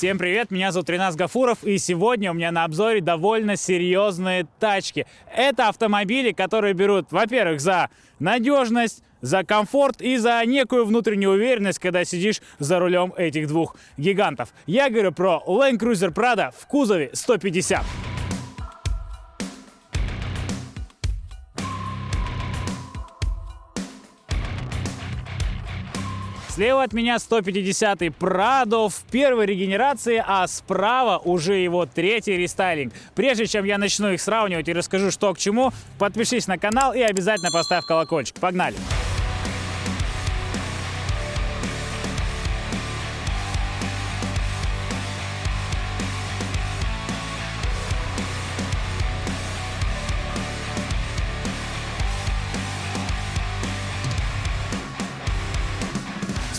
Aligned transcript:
Всем 0.00 0.16
привет, 0.16 0.50
меня 0.50 0.72
зовут 0.72 0.88
Ренас 0.88 1.14
Гафуров, 1.14 1.62
и 1.62 1.76
сегодня 1.76 2.30
у 2.30 2.34
меня 2.34 2.50
на 2.52 2.64
обзоре 2.64 3.02
довольно 3.02 3.56
серьезные 3.56 4.46
тачки. 4.58 5.04
Это 5.30 5.68
автомобили, 5.68 6.32
которые 6.32 6.72
берут, 6.72 7.12
во-первых, 7.12 7.60
за 7.60 7.90
надежность, 8.18 9.02
за 9.20 9.44
комфорт 9.44 10.00
и 10.00 10.16
за 10.16 10.42
некую 10.46 10.86
внутреннюю 10.86 11.34
уверенность, 11.34 11.80
когда 11.80 12.06
сидишь 12.06 12.40
за 12.58 12.78
рулем 12.78 13.12
этих 13.14 13.46
двух 13.46 13.76
гигантов. 13.98 14.54
Я 14.64 14.88
говорю 14.88 15.12
про 15.12 15.42
Land 15.46 15.78
Cruiser 15.78 16.14
Prado 16.14 16.50
в 16.58 16.66
кузове 16.66 17.10
150. 17.12 17.84
Слева 26.60 26.82
от 26.82 26.92
меня 26.92 27.16
150-й 27.16 28.08
Pradо 28.10 28.90
в 28.90 29.02
первой 29.10 29.46
регенерации, 29.46 30.22
а 30.22 30.46
справа 30.46 31.16
уже 31.16 31.54
его 31.54 31.86
третий 31.86 32.36
рестайлинг. 32.36 32.92
Прежде 33.14 33.46
чем 33.46 33.64
я 33.64 33.78
начну 33.78 34.10
их 34.10 34.20
сравнивать 34.20 34.68
и 34.68 34.74
расскажу, 34.74 35.10
что 35.10 35.32
к 35.32 35.38
чему, 35.38 35.72
подпишись 35.98 36.46
на 36.48 36.58
канал 36.58 36.92
и 36.92 37.00
обязательно 37.00 37.50
поставь 37.50 37.86
колокольчик. 37.86 38.38
Погнали! 38.40 38.76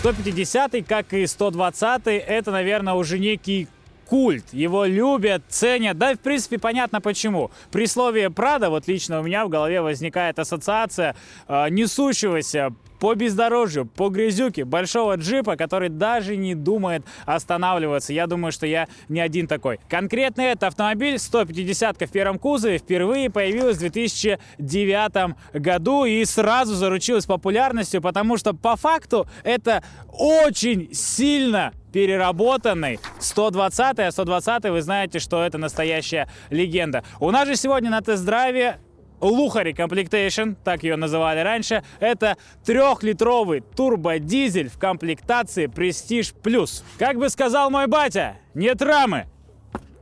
150 0.02 0.84
как 0.88 1.14
и 1.14 1.28
120 1.28 2.08
это, 2.08 2.50
наверное, 2.50 2.96
уже 2.96 3.20
некий 3.20 3.68
культ. 4.08 4.46
Его 4.52 4.86
любят, 4.86 5.44
ценят. 5.48 6.00
Да, 6.00 6.16
в 6.16 6.20
принципе, 6.20 6.58
понятно 6.58 7.02
почему. 7.02 7.52
При 7.72 7.86
слове 7.86 8.32
«Прада» 8.32 8.72
вот 8.72 8.88
лично 8.88 9.20
у 9.20 9.24
меня 9.24 9.46
в 9.46 9.50
голове 9.50 9.80
возникает 9.80 10.40
ассоциация 10.40 11.16
э, 11.48 11.70
несущегося 11.70 12.74
по 13.02 13.16
бездорожью, 13.16 13.88
по 13.88 14.10
грязюке 14.10 14.64
большого 14.64 15.16
джипа, 15.16 15.56
который 15.56 15.90
даже 15.90 16.38
не 16.38 16.54
думает 16.54 17.04
останавливаться. 17.26 18.14
Я 18.14 18.28
думаю, 18.28 18.52
что 18.52 18.68
я 18.68 18.88
не 19.10 19.20
один 19.20 19.48
такой. 19.48 19.80
Конкретно 19.90 20.42
этот 20.42 20.66
автомобиль 20.66 21.18
150 21.18 21.98
в 22.00 22.12
первом 22.12 22.38
кузове 22.38 22.78
впервые 22.78 23.32
появилась 23.32 23.78
в 23.78 23.80
2009 23.80 25.36
году 25.54 26.06
и 26.06 26.24
сразу 26.26 26.76
заручилась 26.76 27.26
популярностью, 27.26 28.04
потому 28.04 28.38
что 28.38 28.54
по 28.54 28.76
факту 28.76 29.28
это 29.44 29.84
очень 30.14 30.94
сильно 30.94 31.74
переработанный 31.92 33.00
120 33.20 34.00
а 34.00 34.12
120 34.12 34.66
вы 34.66 34.82
знаете, 34.82 35.18
что 35.18 35.44
это 35.44 35.58
настоящая 35.58 36.30
легенда. 36.52 37.04
У 37.20 37.32
нас 37.32 37.48
же 37.48 37.56
сегодня 37.56 37.90
на 37.90 38.02
тест-драйве 38.02 38.78
Luxury 39.22 39.74
Complectation, 39.74 40.54
так 40.64 40.84
ее 40.84 40.96
называли 40.96 41.40
раньше, 41.40 41.84
это 42.00 42.38
трехлитровый 42.66 43.62
турбодизель 43.62 44.70
в 44.70 44.78
комплектации 44.78 45.68
Prestige 45.68 46.34
Plus. 46.42 46.84
Как 46.98 47.18
бы 47.18 47.30
сказал 47.30 47.70
мой 47.70 47.88
батя, 47.88 48.38
нет 48.54 48.82
рамы, 48.82 49.28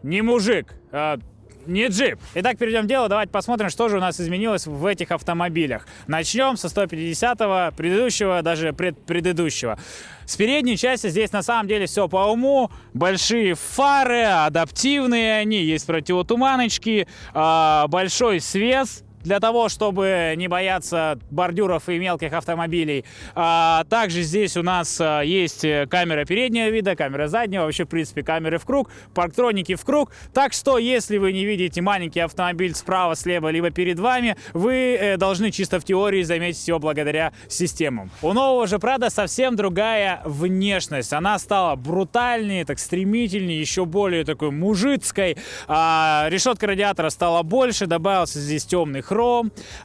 не 0.03 0.21
мужик, 0.21 0.73
а 0.91 1.19
не 1.65 1.87
джип. 1.87 2.19
Итак, 2.33 2.57
перейдем 2.57 2.85
к 2.85 2.87
делу. 2.87 3.07
Давайте 3.07 3.31
посмотрим, 3.31 3.69
что 3.69 3.89
же 3.89 3.97
у 3.97 3.99
нас 3.99 4.19
изменилось 4.19 4.65
в 4.65 4.85
этих 4.85 5.11
автомобилях. 5.11 5.87
Начнем 6.07 6.57
со 6.57 6.67
150-го, 6.67 7.75
предыдущего, 7.75 8.41
даже 8.41 8.73
предпредыдущего. 8.73 9.77
С 10.25 10.35
передней 10.35 10.77
части 10.77 11.09
здесь 11.09 11.31
на 11.31 11.43
самом 11.43 11.67
деле 11.67 11.85
все 11.85 12.07
по 12.07 12.31
уму. 12.31 12.71
Большие 12.93 13.55
фары, 13.55 14.23
адаптивные 14.23 15.37
они, 15.37 15.61
есть 15.61 15.85
противотуманочки, 15.85 17.07
а, 17.33 17.87
большой 17.87 18.39
свес, 18.39 19.03
для 19.23 19.39
того, 19.39 19.69
чтобы 19.69 20.33
не 20.37 20.47
бояться 20.47 21.19
бордюров 21.29 21.89
и 21.89 21.97
мелких 21.97 22.33
автомобилей. 22.33 23.05
А, 23.35 23.83
также 23.89 24.21
здесь 24.21 24.57
у 24.57 24.63
нас 24.63 24.99
а, 25.01 25.21
есть 25.21 25.65
камера 25.89 26.25
переднего 26.25 26.69
вида, 26.69 26.95
камера 26.95 27.27
заднего, 27.27 27.63
вообще, 27.63 27.85
в 27.85 27.89
принципе, 27.89 28.23
камеры 28.23 28.57
в 28.57 28.65
круг, 28.65 28.89
парктроники 29.13 29.75
в 29.75 29.83
круг. 29.83 30.11
Так 30.33 30.53
что, 30.53 30.77
если 30.77 31.17
вы 31.17 31.33
не 31.33 31.45
видите 31.45 31.81
маленький 31.81 32.19
автомобиль 32.19 32.73
справа, 32.75 33.15
слева, 33.15 33.49
либо 33.49 33.69
перед 33.69 33.99
вами, 33.99 34.35
вы 34.53 34.95
э, 34.95 35.17
должны 35.17 35.51
чисто 35.51 35.79
в 35.79 35.83
теории 35.83 36.23
заметить 36.23 36.67
его 36.67 36.79
благодаря 36.79 37.33
системам. 37.47 38.09
У 38.21 38.33
нового 38.33 38.67
же 38.67 38.77
Prado 38.77 39.09
совсем 39.09 39.55
другая 39.55 40.21
внешность. 40.25 41.13
Она 41.13 41.39
стала 41.39 41.75
брутальнее, 41.75 42.65
так 42.65 42.79
стремительнее, 42.79 43.59
еще 43.59 43.85
более 43.85 44.23
такой 44.23 44.51
мужицкой. 44.51 45.37
А, 45.67 46.27
решетка 46.29 46.67
радиатора 46.67 47.09
стала 47.09 47.43
больше, 47.43 47.85
добавился 47.85 48.39
здесь 48.39 48.65
темный 48.65 49.01
хром. 49.01 49.18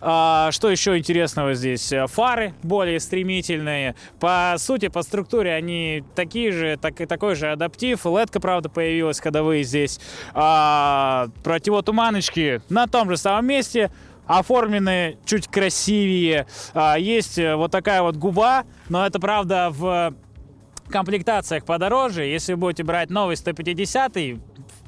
А, 0.00 0.50
что 0.52 0.70
еще 0.70 0.96
интересного 0.98 1.54
здесь? 1.54 1.92
Фары 2.08 2.54
более 2.62 3.00
стремительные. 3.00 3.94
По 4.20 4.54
сути, 4.58 4.88
по 4.88 5.02
структуре 5.02 5.52
они 5.54 6.04
такие 6.14 6.52
же, 6.52 6.76
так, 6.76 6.96
такой 7.08 7.34
же 7.34 7.50
адаптив. 7.50 8.04
лед 8.06 8.30
правда, 8.30 8.68
появилась, 8.68 9.20
когда 9.20 9.42
вы 9.42 9.62
здесь. 9.62 10.00
А, 10.32 11.28
противотуманочки 11.42 12.62
на 12.68 12.86
том 12.86 13.10
же 13.10 13.16
самом 13.16 13.46
месте 13.46 13.90
оформлены 14.26 15.18
чуть 15.24 15.48
красивее. 15.48 16.46
А, 16.72 16.96
есть 16.98 17.38
вот 17.38 17.70
такая 17.70 18.02
вот 18.02 18.16
губа, 18.16 18.64
но 18.88 19.06
это, 19.06 19.18
правда, 19.20 19.68
в 19.70 20.14
комплектациях 20.88 21.64
подороже. 21.64 22.24
Если 22.24 22.54
будете 22.54 22.84
брать 22.84 23.10
новый 23.10 23.36
150 23.36 24.16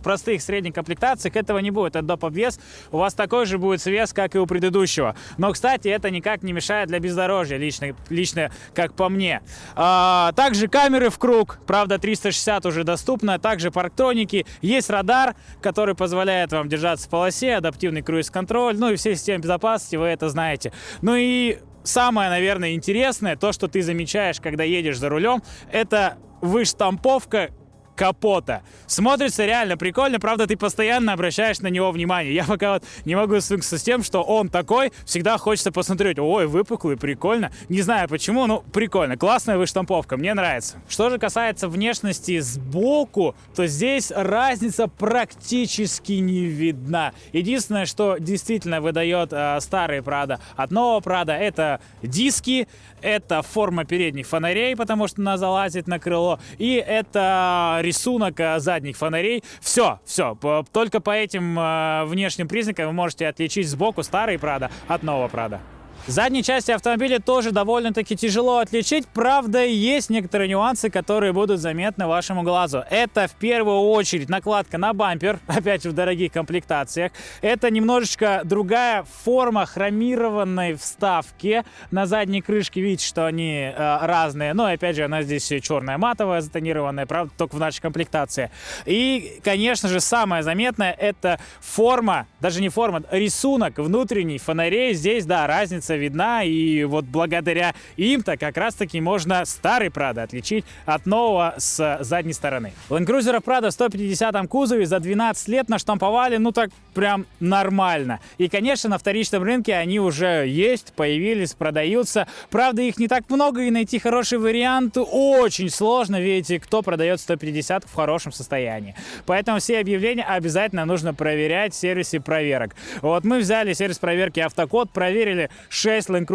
простых 0.06 0.41
средних 0.41 0.72
комплектациях 0.72 1.34
этого 1.34 1.59
не 1.59 1.72
будет. 1.72 1.97
Это 1.97 2.06
доп. 2.06 2.27
обвес. 2.27 2.61
У 2.93 2.99
вас 2.99 3.12
такой 3.12 3.44
же 3.44 3.59
будет 3.59 3.83
свес, 3.83 4.12
как 4.12 4.37
и 4.37 4.39
у 4.39 4.47
предыдущего. 4.47 5.17
Но, 5.37 5.50
кстати, 5.50 5.89
это 5.89 6.11
никак 6.11 6.44
не 6.44 6.53
мешает 6.53 6.87
для 6.87 7.00
бездорожья, 7.00 7.56
лично, 7.56 7.97
лично 8.09 8.53
как 8.72 8.95
по 8.95 9.09
мне. 9.09 9.43
А, 9.75 10.31
также 10.37 10.69
камеры 10.69 11.11
в 11.11 11.19
круг. 11.19 11.59
Правда, 11.66 11.99
360 11.99 12.66
уже 12.66 12.84
доступно. 12.84 13.41
Также 13.41 13.72
парктроники. 13.72 14.47
Есть 14.62 14.91
радар, 14.91 15.34
который 15.61 15.97
позволяет 15.97 16.53
вам 16.53 16.69
держаться 16.69 17.09
в 17.09 17.11
полосе, 17.11 17.56
адаптивный 17.56 18.03
круиз-контроль. 18.03 18.77
Ну 18.78 18.93
и 18.93 18.97
все 18.97 19.16
системы 19.16 19.41
безопасности, 19.41 19.97
вы 19.97 20.06
это 20.06 20.28
знаете. 20.28 20.72
Ну 21.03 21.16
и 21.16 21.59
самое, 21.83 22.31
наверное, 22.31 22.75
интересное, 22.75 23.34
то, 23.34 23.50
что 23.50 23.66
ты 23.66 23.83
замечаешь, 23.83 24.41
когда 24.41 24.62
едешь 24.62 24.99
за 24.99 25.09
рулем, 25.09 25.43
это 25.72 26.16
выштамповка 26.41 27.50
капота. 27.97 28.62
Смотрится 28.87 29.45
реально 29.45 29.77
прикольно, 29.77 30.21
правда, 30.21 30.47
ты 30.47 30.57
постоянно 30.57 31.15
обращаешь 31.15 31.61
на 31.61 31.69
него 31.69 31.91
внимание. 31.91 32.34
Я 32.34 32.45
пока 32.45 32.75
вот 32.75 32.84
не 33.05 33.17
могу 33.17 33.41
свыкнуться 33.41 33.79
с 33.79 33.83
тем, 33.83 34.05
что 34.05 34.23
он 34.23 34.49
такой, 34.49 34.93
всегда 35.05 35.39
хочется 35.39 35.73
посмотреть, 35.73 36.19
ой, 36.19 36.47
выпуклый, 36.47 36.97
прикольно. 36.97 37.51
Не 37.69 37.81
знаю 37.83 38.09
почему, 38.09 38.47
но 38.47 38.61
прикольно, 38.73 39.17
классная 39.17 39.57
выштамповка, 39.57 40.17
мне 40.17 40.34
нравится. 40.34 40.77
Что 40.89 41.11
же 41.11 41.19
касается 41.19 41.69
внешности 41.69 42.39
сбоку, 42.39 43.34
то 43.55 43.67
здесь 43.67 44.13
разница 44.15 44.87
практически 44.89 46.13
не 46.13 46.45
видна. 46.45 47.13
Единственное, 47.33 47.87
что 47.87 48.19
действительно 48.19 48.81
выдает 48.81 49.33
э, 49.33 49.59
старый 49.61 50.01
Prado 50.01 50.39
от 50.55 50.71
нового 50.71 51.01
Prado, 51.01 51.33
это 51.33 51.81
диски, 52.03 52.69
это 53.01 53.43
форма 53.43 53.84
передних 53.84 54.27
фонарей, 54.27 54.77
потому 54.77 55.09
что 55.09 55.21
она 55.21 55.37
залазит 55.37 55.87
на 55.87 55.99
крыло, 55.99 56.39
и 56.59 56.75
это 56.75 57.78
рисунок 57.87 58.39
э, 58.41 58.59
задних 58.59 58.97
фонарей. 58.97 59.43
Все, 59.61 60.01
все. 60.05 60.37
Только 60.73 61.01
по 61.01 61.11
этим 61.11 61.59
э, 61.59 62.05
внешним 62.05 62.49
признакам 62.49 62.87
вы 62.87 62.93
можете 62.93 63.27
отличить 63.29 63.69
сбоку 63.69 64.03
старый 64.03 64.39
Прада 64.39 64.71
от 64.89 65.03
нового 65.03 65.29
Прада. 65.29 65.61
Задней 66.06 66.44
части 66.44 66.71
автомобиля 66.71 67.19
тоже 67.19 67.50
довольно-таки 67.50 68.15
тяжело 68.15 68.59
отличить, 68.59 69.09
правда 69.09 69.65
есть 69.65 70.09
некоторые 70.09 70.49
нюансы, 70.49 70.89
которые 70.89 71.33
будут 71.33 71.59
заметны 71.59 72.06
вашему 72.06 72.44
глазу. 72.44 72.84
Это 72.91 73.27
в 73.27 73.33
первую 73.33 73.81
очередь 73.81 74.28
накладка 74.28 74.78
на 74.78 74.92
бампер, 74.92 75.41
опять 75.48 75.84
в 75.84 75.92
дорогих 75.92 76.31
комплектациях. 76.31 77.10
Это 77.41 77.72
немножечко 77.72 78.42
другая 78.45 79.04
форма 79.25 79.66
хромированной 79.66 80.75
вставки 80.75 81.65
на 81.91 82.07
задней 82.07 82.41
крышке. 82.41 82.81
Видите, 82.81 83.04
что 83.04 83.27
они 83.27 83.72
э, 83.77 83.98
разные, 84.07 84.54
но 84.54 84.66
опять 84.66 84.95
же 84.95 85.04
она 85.04 85.22
здесь 85.22 85.53
черная 85.60 85.98
матовая, 85.98 86.41
затонированная, 86.41 87.07
правда, 87.07 87.33
только 87.36 87.57
в 87.57 87.59
нашей 87.59 87.81
комплектации. 87.81 88.53
И, 88.84 89.41
конечно 89.42 89.89
же, 89.89 89.98
самое 89.98 90.45
заметное 90.45 90.92
это 90.92 91.41
форма, 91.59 92.28
даже 92.39 92.60
не 92.60 92.69
форма, 92.69 93.03
рисунок 93.10 93.78
внутренний 93.78 94.39
фонарей. 94.39 94.95
Здесь, 94.95 95.27
да, 95.27 95.48
разница 95.48 95.96
видна, 95.97 96.45
и 96.45 96.84
вот 96.84 97.04
благодаря 97.04 97.75
им-то 97.97 98.37
как 98.37 98.57
раз-таки 98.57 99.01
можно 99.01 99.45
старый 99.45 99.89
Prado 99.89 100.22
отличить 100.22 100.65
от 100.84 101.07
нового 101.07 101.54
с 101.59 101.98
задней 102.01 102.33
стороны. 102.33 102.72
Land 102.91 103.07
Cruiser 103.07 103.43
Prado 103.43 103.69
в 103.69 103.72
150 103.72 104.47
кузове 104.48 104.87
за 104.87 105.01
12 105.01 105.48
лет 105.48 105.69
наштамповали, 105.69 106.37
ну 106.37 106.53
так 106.53 106.71
прям 106.95 107.27
нормально. 107.41 108.21
И, 108.39 108.48
конечно, 108.48 108.91
на 108.91 108.98
вторичном 108.98 109.43
рынке 109.43 109.75
они 109.75 110.01
уже 110.01 110.47
есть, 110.47 110.93
появились, 110.95 111.54
продаются. 111.54 112.27
Правда, 112.51 112.83
их 112.83 112.98
не 112.98 113.09
так 113.09 113.28
много, 113.28 113.63
и 113.63 113.71
найти 113.71 113.98
хороший 113.98 114.39
вариант 114.39 114.97
очень 114.97 115.71
сложно, 115.71 116.21
видите, 116.21 116.59
кто 116.59 116.83
продает 116.83 117.21
150 117.21 117.84
в 117.84 117.95
хорошем 117.95 118.33
состоянии. 118.33 118.95
Поэтому 119.27 119.59
все 119.59 119.78
объявления 119.78 120.25
обязательно 120.25 120.84
нужно 120.84 121.15
проверять 121.15 121.75
в 121.75 121.77
сервисе 121.77 122.21
проверок. 122.21 122.75
Вот 123.03 123.25
мы 123.25 123.39
взяли 123.39 123.72
сервис 123.72 123.98
проверки 123.98 124.41
Автокод, 124.41 124.91
проверили 124.91 125.51
6 125.86 126.09
Land 126.09 126.27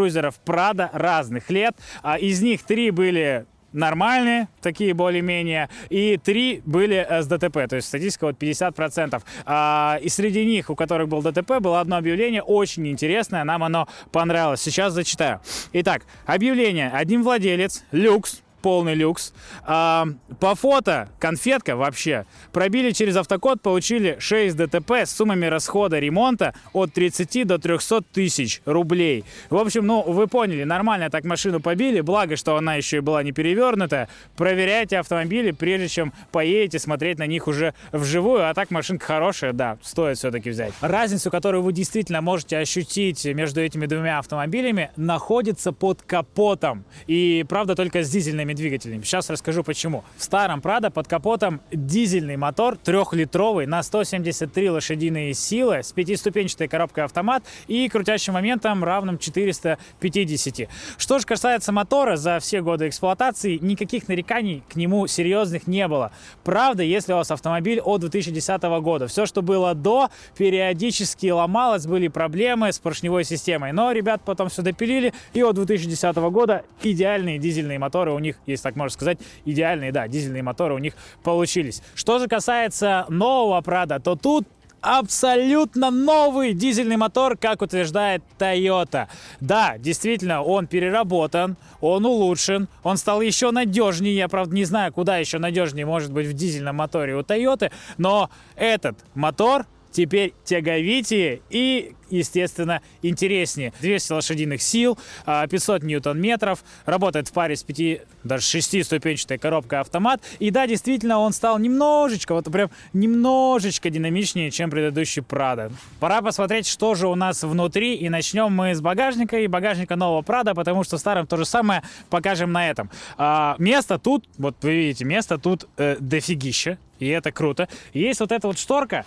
Prado 0.45 0.89
разных 0.93 1.49
лет. 1.49 1.75
А 2.03 2.17
из 2.17 2.41
них 2.41 2.63
3 2.63 2.91
были 2.91 3.45
нормальные, 3.73 4.47
такие 4.61 4.93
более-менее, 4.93 5.69
и 5.89 6.17
три 6.21 6.61
были 6.65 7.07
с 7.09 7.25
ДТП, 7.25 7.69
то 7.69 7.77
есть 7.77 7.87
статистика 7.87 8.25
вот 8.25 8.35
50%. 8.35 9.21
А, 9.45 9.97
и 10.01 10.09
среди 10.09 10.45
них, 10.45 10.69
у 10.69 10.75
которых 10.75 11.07
был 11.07 11.21
ДТП, 11.21 11.59
было 11.59 11.79
одно 11.79 11.95
объявление 11.97 12.41
очень 12.41 12.87
интересное, 12.87 13.45
нам 13.45 13.63
оно 13.63 13.87
понравилось. 14.11 14.61
Сейчас 14.61 14.93
зачитаю. 14.93 15.39
Итак, 15.71 16.03
объявление. 16.25 16.89
Один 16.89 17.23
владелец, 17.23 17.83
люкс, 17.91 18.41
полный 18.61 18.95
люкс. 18.95 19.33
А, 19.63 20.07
по 20.39 20.55
фото 20.55 21.09
конфетка 21.19 21.75
вообще. 21.75 22.25
Пробили 22.51 22.91
через 22.91 23.15
автокод, 23.15 23.61
получили 23.61 24.17
6 24.19 24.55
ДТП 24.55 24.91
с 24.91 25.11
суммами 25.11 25.45
расхода 25.45 25.99
ремонта 25.99 26.53
от 26.73 26.93
30 26.93 27.47
до 27.47 27.57
300 27.57 28.01
тысяч 28.13 28.61
рублей. 28.65 29.23
В 29.49 29.57
общем, 29.57 29.85
ну, 29.85 30.03
вы 30.03 30.27
поняли, 30.27 30.63
нормально 30.63 31.09
так 31.09 31.23
машину 31.23 31.59
побили, 31.59 32.01
благо, 32.01 32.35
что 32.35 32.55
она 32.55 32.75
еще 32.75 32.97
и 32.97 32.99
была 32.99 33.23
не 33.23 33.31
перевернута. 33.31 34.07
Проверяйте 34.35 34.99
автомобили, 34.99 35.51
прежде 35.51 35.87
чем 35.87 36.13
поедете 36.31 36.79
смотреть 36.79 37.19
на 37.19 37.27
них 37.27 37.47
уже 37.47 37.73
вживую. 37.91 38.49
А 38.49 38.53
так 38.53 38.71
машинка 38.71 39.05
хорошая, 39.05 39.53
да, 39.53 39.77
стоит 39.81 40.17
все-таки 40.17 40.49
взять. 40.49 40.73
Разницу, 40.81 41.31
которую 41.31 41.63
вы 41.63 41.73
действительно 41.73 42.21
можете 42.21 42.57
ощутить 42.57 43.25
между 43.25 43.61
этими 43.61 43.85
двумя 43.85 44.19
автомобилями, 44.19 44.91
находится 44.95 45.71
под 45.71 46.01
капотом. 46.01 46.85
И, 47.07 47.45
правда, 47.47 47.75
только 47.75 48.03
с 48.03 48.09
дизельными 48.09 48.50
дизельными 48.51 48.53
двигателями. 48.53 49.03
Сейчас 49.03 49.29
расскажу 49.29 49.63
почему. 49.63 50.03
В 50.17 50.23
старом 50.23 50.59
Prado 50.59 50.91
под 50.91 51.07
капотом 51.07 51.61
дизельный 51.71 52.37
мотор 52.37 52.77
трехлитровый 52.77 53.65
на 53.65 53.83
173 53.83 54.69
лошадиные 54.69 55.33
силы 55.33 55.83
с 55.83 55.91
пятиступенчатой 55.91 56.67
коробкой 56.67 57.05
автомат 57.05 57.43
и 57.67 57.87
крутящим 57.89 58.33
моментом 58.33 58.83
равным 58.83 59.17
450. 59.17 60.69
Что 60.97 61.19
же 61.19 61.25
касается 61.25 61.71
мотора, 61.71 62.15
за 62.15 62.39
все 62.39 62.61
годы 62.61 62.87
эксплуатации 62.87 63.57
никаких 63.61 64.07
нареканий 64.07 64.63
к 64.69 64.75
нему 64.75 65.07
серьезных 65.07 65.67
не 65.67 65.87
было. 65.87 66.11
Правда, 66.43 66.83
если 66.83 67.13
у 67.13 67.17
вас 67.17 67.31
автомобиль 67.31 67.79
от 67.79 68.01
2010 68.01 68.61
года. 68.81 69.07
Все, 69.07 69.25
что 69.25 69.41
было 69.41 69.73
до, 69.73 70.09
периодически 70.37 71.27
ломалось, 71.27 71.85
были 71.85 72.07
проблемы 72.07 72.71
с 72.71 72.79
поршневой 72.79 73.23
системой. 73.23 73.71
Но 73.71 73.91
ребят 73.91 74.21
потом 74.25 74.49
все 74.49 74.61
допилили, 74.61 75.13
и 75.33 75.41
от 75.41 75.55
2010 75.55 76.15
года 76.31 76.63
идеальные 76.83 77.39
дизельные 77.39 77.79
моторы 77.79 78.11
у 78.11 78.19
них 78.19 78.40
если 78.45 78.63
так 78.63 78.75
можно 78.75 78.93
сказать, 78.93 79.19
идеальные, 79.45 79.91
да, 79.91 80.07
дизельные 80.07 80.43
моторы 80.43 80.73
у 80.73 80.79
них 80.79 80.93
получились. 81.23 81.81
Что 81.95 82.19
же 82.19 82.27
касается 82.27 83.05
нового 83.09 83.61
Prado, 83.61 83.99
то 83.99 84.15
тут 84.15 84.47
абсолютно 84.81 85.91
новый 85.91 86.53
дизельный 86.53 86.97
мотор, 86.97 87.37
как 87.37 87.61
утверждает 87.61 88.23
Toyota. 88.37 89.07
Да, 89.39 89.77
действительно, 89.77 90.41
он 90.41 90.67
переработан, 90.67 91.55
он 91.79 92.05
улучшен, 92.05 92.67
он 92.83 92.97
стал 92.97 93.21
еще 93.21 93.51
надежнее. 93.51 94.15
Я, 94.15 94.27
правда, 94.27 94.55
не 94.55 94.65
знаю, 94.65 94.91
куда 94.91 95.17
еще 95.17 95.37
надежнее 95.37 95.85
может 95.85 96.11
быть 96.11 96.27
в 96.27 96.33
дизельном 96.33 96.77
моторе 96.77 97.15
у 97.15 97.21
Toyota, 97.21 97.71
но 97.97 98.29
этот 98.55 98.97
мотор 99.13 99.65
теперь 99.91 100.33
тяговитее 100.43 101.41
и, 101.49 101.93
естественно, 102.09 102.81
интереснее. 103.01 103.73
200 103.81 104.11
лошадиных 104.13 104.61
сил, 104.61 104.97
500 105.25 105.83
а, 105.83 105.85
ньютон-метров, 105.85 106.63
работает 106.85 107.27
в 107.27 107.33
паре 107.33 107.55
с 107.55 107.63
5, 107.63 108.01
даже 108.23 108.57
6-ступенчатой 108.57 109.37
коробкой 109.37 109.79
автомат. 109.79 110.21
И 110.39 110.51
да, 110.51 110.67
действительно, 110.67 111.19
он 111.19 111.33
стал 111.33 111.59
немножечко, 111.59 112.33
вот 112.33 112.51
прям 112.51 112.69
немножечко 112.93 113.89
динамичнее, 113.89 114.51
чем 114.51 114.69
предыдущий 114.69 115.21
Prado. 115.21 115.71
Пора 115.99 116.21
посмотреть, 116.21 116.67
что 116.67 116.95
же 116.95 117.07
у 117.07 117.15
нас 117.15 117.43
внутри, 117.43 117.95
и 117.95 118.09
начнем 118.09 118.51
мы 118.51 118.75
с 118.75 118.81
багажника 118.81 119.39
и 119.39 119.47
багажника 119.47 119.95
нового 119.95 120.21
Prado, 120.21 120.53
потому 120.53 120.83
что 120.83 120.97
старым 120.97 121.27
то 121.27 121.37
же 121.37 121.45
самое 121.45 121.83
покажем 122.09 122.51
на 122.51 122.69
этом. 122.69 122.89
А, 123.17 123.55
место 123.57 123.99
тут, 123.99 124.25
вот 124.37 124.55
вы 124.61 124.75
видите, 124.75 125.05
место 125.05 125.37
тут 125.37 125.67
э, 125.77 125.97
дофигища, 125.99 126.77
и 127.01 127.07
это 127.07 127.31
круто. 127.31 127.67
Есть 127.93 128.19
вот 128.19 128.31
эта 128.31 128.47
вот 128.47 128.59
шторка, 128.59 129.05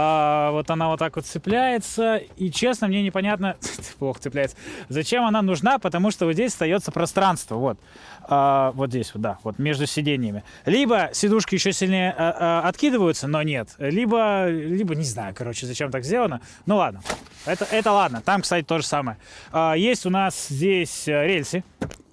а, 0.00 0.52
вот 0.52 0.70
она 0.70 0.86
вот 0.86 1.00
так 1.00 1.16
вот 1.16 1.26
цепляется. 1.26 2.18
И 2.36 2.52
честно, 2.52 2.86
мне 2.86 3.02
непонятно, 3.02 3.56
плохо 3.98 4.20
цепляется, 4.20 4.56
зачем 4.88 5.24
она 5.24 5.42
нужна, 5.42 5.80
потому 5.80 6.12
что 6.12 6.26
вот 6.26 6.34
здесь 6.34 6.52
остается 6.52 6.92
пространство. 6.92 7.56
Вот. 7.56 7.80
А, 8.22 8.70
вот 8.76 8.90
здесь 8.90 9.12
вот, 9.12 9.22
да, 9.22 9.38
вот 9.42 9.58
между 9.58 9.86
сиденьями. 9.86 10.44
Либо 10.66 11.10
сидушки 11.12 11.56
еще 11.56 11.72
сильнее 11.72 12.14
а, 12.16 12.62
а, 12.62 12.68
откидываются, 12.68 13.26
но 13.26 13.42
нет. 13.42 13.70
Либо, 13.78 14.48
либо 14.48 14.94
не 14.94 15.02
знаю, 15.02 15.34
короче, 15.36 15.66
зачем 15.66 15.90
так 15.90 16.04
сделано. 16.04 16.42
Ну 16.64 16.76
ладно. 16.76 17.00
Это, 17.46 17.66
это 17.70 17.92
ладно. 17.92 18.22
Там, 18.24 18.42
кстати, 18.42 18.64
то 18.64 18.78
же 18.78 18.84
самое. 18.84 19.18
А, 19.52 19.74
есть 19.74 20.06
у 20.06 20.10
нас 20.10 20.48
здесь 20.48 21.08
э, 21.08 21.26
рельсы 21.26 21.64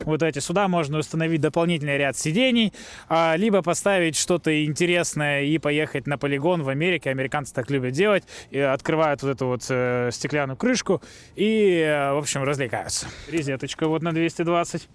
вот 0.05 0.23
эти. 0.23 0.39
Сюда 0.39 0.67
можно 0.67 0.99
установить 0.99 1.41
дополнительный 1.41 1.97
ряд 1.97 2.17
сидений, 2.17 2.73
а, 3.09 3.35
либо 3.35 3.61
поставить 3.61 4.15
что-то 4.15 4.63
интересное 4.65 5.43
и 5.43 5.57
поехать 5.57 6.07
на 6.07 6.17
полигон 6.17 6.63
в 6.63 6.69
Америке. 6.69 7.09
Американцы 7.09 7.53
так 7.53 7.69
любят 7.69 7.93
делать. 7.93 8.23
Открывают 8.53 9.23
вот 9.23 9.29
эту 9.29 9.47
вот 9.47 9.65
э, 9.69 10.09
стеклянную 10.11 10.57
крышку 10.57 11.01
и, 11.35 11.79
э, 11.79 12.13
в 12.13 12.17
общем, 12.17 12.43
развлекаются. 12.43 13.07
Резеточка 13.29 13.87
вот 13.87 14.01
на 14.01 14.13
220. 14.13 14.87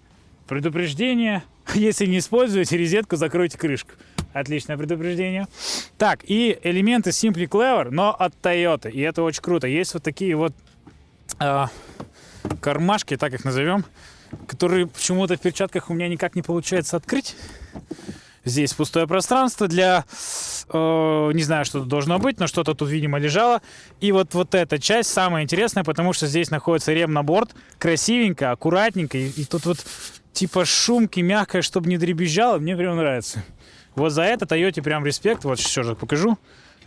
Предупреждение. 0.47 1.43
Если 1.75 2.05
не 2.05 2.17
используете 2.17 2.77
резетку, 2.77 3.15
закройте 3.15 3.57
крышку. 3.57 3.91
Отличное 4.33 4.77
предупреждение. 4.77 5.47
Так, 5.97 6.21
и 6.25 6.57
элементы 6.63 7.09
Simply 7.09 7.47
Clever, 7.47 7.89
но 7.91 8.13
от 8.13 8.33
Toyota. 8.41 8.89
И 8.89 8.99
это 9.01 9.23
очень 9.23 9.41
круто. 9.41 9.67
Есть 9.67 9.93
вот 9.93 10.03
такие 10.03 10.35
вот 10.35 10.53
э, 11.39 11.65
кармашки, 12.61 13.17
так 13.17 13.33
их 13.33 13.43
назовем 13.43 13.85
которые 14.47 14.87
почему-то 14.87 15.35
в 15.35 15.39
перчатках 15.39 15.89
у 15.89 15.93
меня 15.93 16.07
никак 16.07 16.35
не 16.35 16.41
получается 16.41 16.97
открыть. 16.97 17.35
Здесь 18.43 18.73
пустое 18.73 19.05
пространство 19.05 19.67
для, 19.67 20.03
э, 20.73 21.31
не 21.33 21.43
знаю, 21.43 21.63
что 21.63 21.79
тут 21.79 21.87
должно 21.87 22.17
быть, 22.17 22.39
но 22.39 22.47
что-то 22.47 22.73
тут, 22.73 22.89
видимо, 22.89 23.19
лежало. 23.19 23.61
И 23.99 24.11
вот, 24.11 24.33
вот 24.33 24.55
эта 24.55 24.79
часть 24.79 25.11
самая 25.11 25.43
интересная, 25.43 25.83
потому 25.83 26.11
что 26.13 26.25
здесь 26.25 26.49
находится 26.49 26.91
ремнаборд, 26.91 27.51
красивенько, 27.77 28.49
аккуратненько. 28.49 29.17
И, 29.19 29.29
и 29.29 29.45
тут 29.45 29.65
вот 29.65 29.85
типа 30.33 30.65
шумки, 30.65 31.19
мягкое, 31.19 31.61
чтобы 31.61 31.87
не 31.87 31.97
дребезжало, 31.97 32.57
мне 32.57 32.75
прям 32.75 32.97
нравится. 32.97 33.43
Вот 33.95 34.11
за 34.11 34.23
это 34.23 34.45
Тойоте 34.45 34.81
прям 34.81 35.05
респект. 35.05 35.43
Вот 35.43 35.59
еще 35.59 35.83
же 35.83 35.95
покажу. 35.95 36.37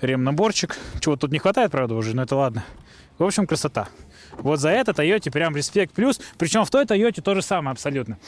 Ремнаборчик. 0.01 0.77
Чего 1.01 1.17
тут 1.17 1.33
не 1.33 1.39
хватает, 1.39 1.71
правда, 1.71 1.95
уже, 1.95 2.15
но 2.15 2.23
это 2.23 2.37
ладно. 2.37 2.65
В 3.19 3.25
общем, 3.25 3.47
красота. 3.47 3.89
Вот 4.39 4.59
за 4.59 4.71
это 4.71 4.91
Toyota 4.93 5.31
прям 5.31 5.57
респект 5.57 5.95
плюс. 5.95 6.21
Причем 6.39 6.65
в 6.65 6.71
той 6.71 6.85
Toyota 6.85 7.23
то 7.23 7.35
же 7.35 7.43
самое 7.43 7.73
абсолютно. 7.73 8.19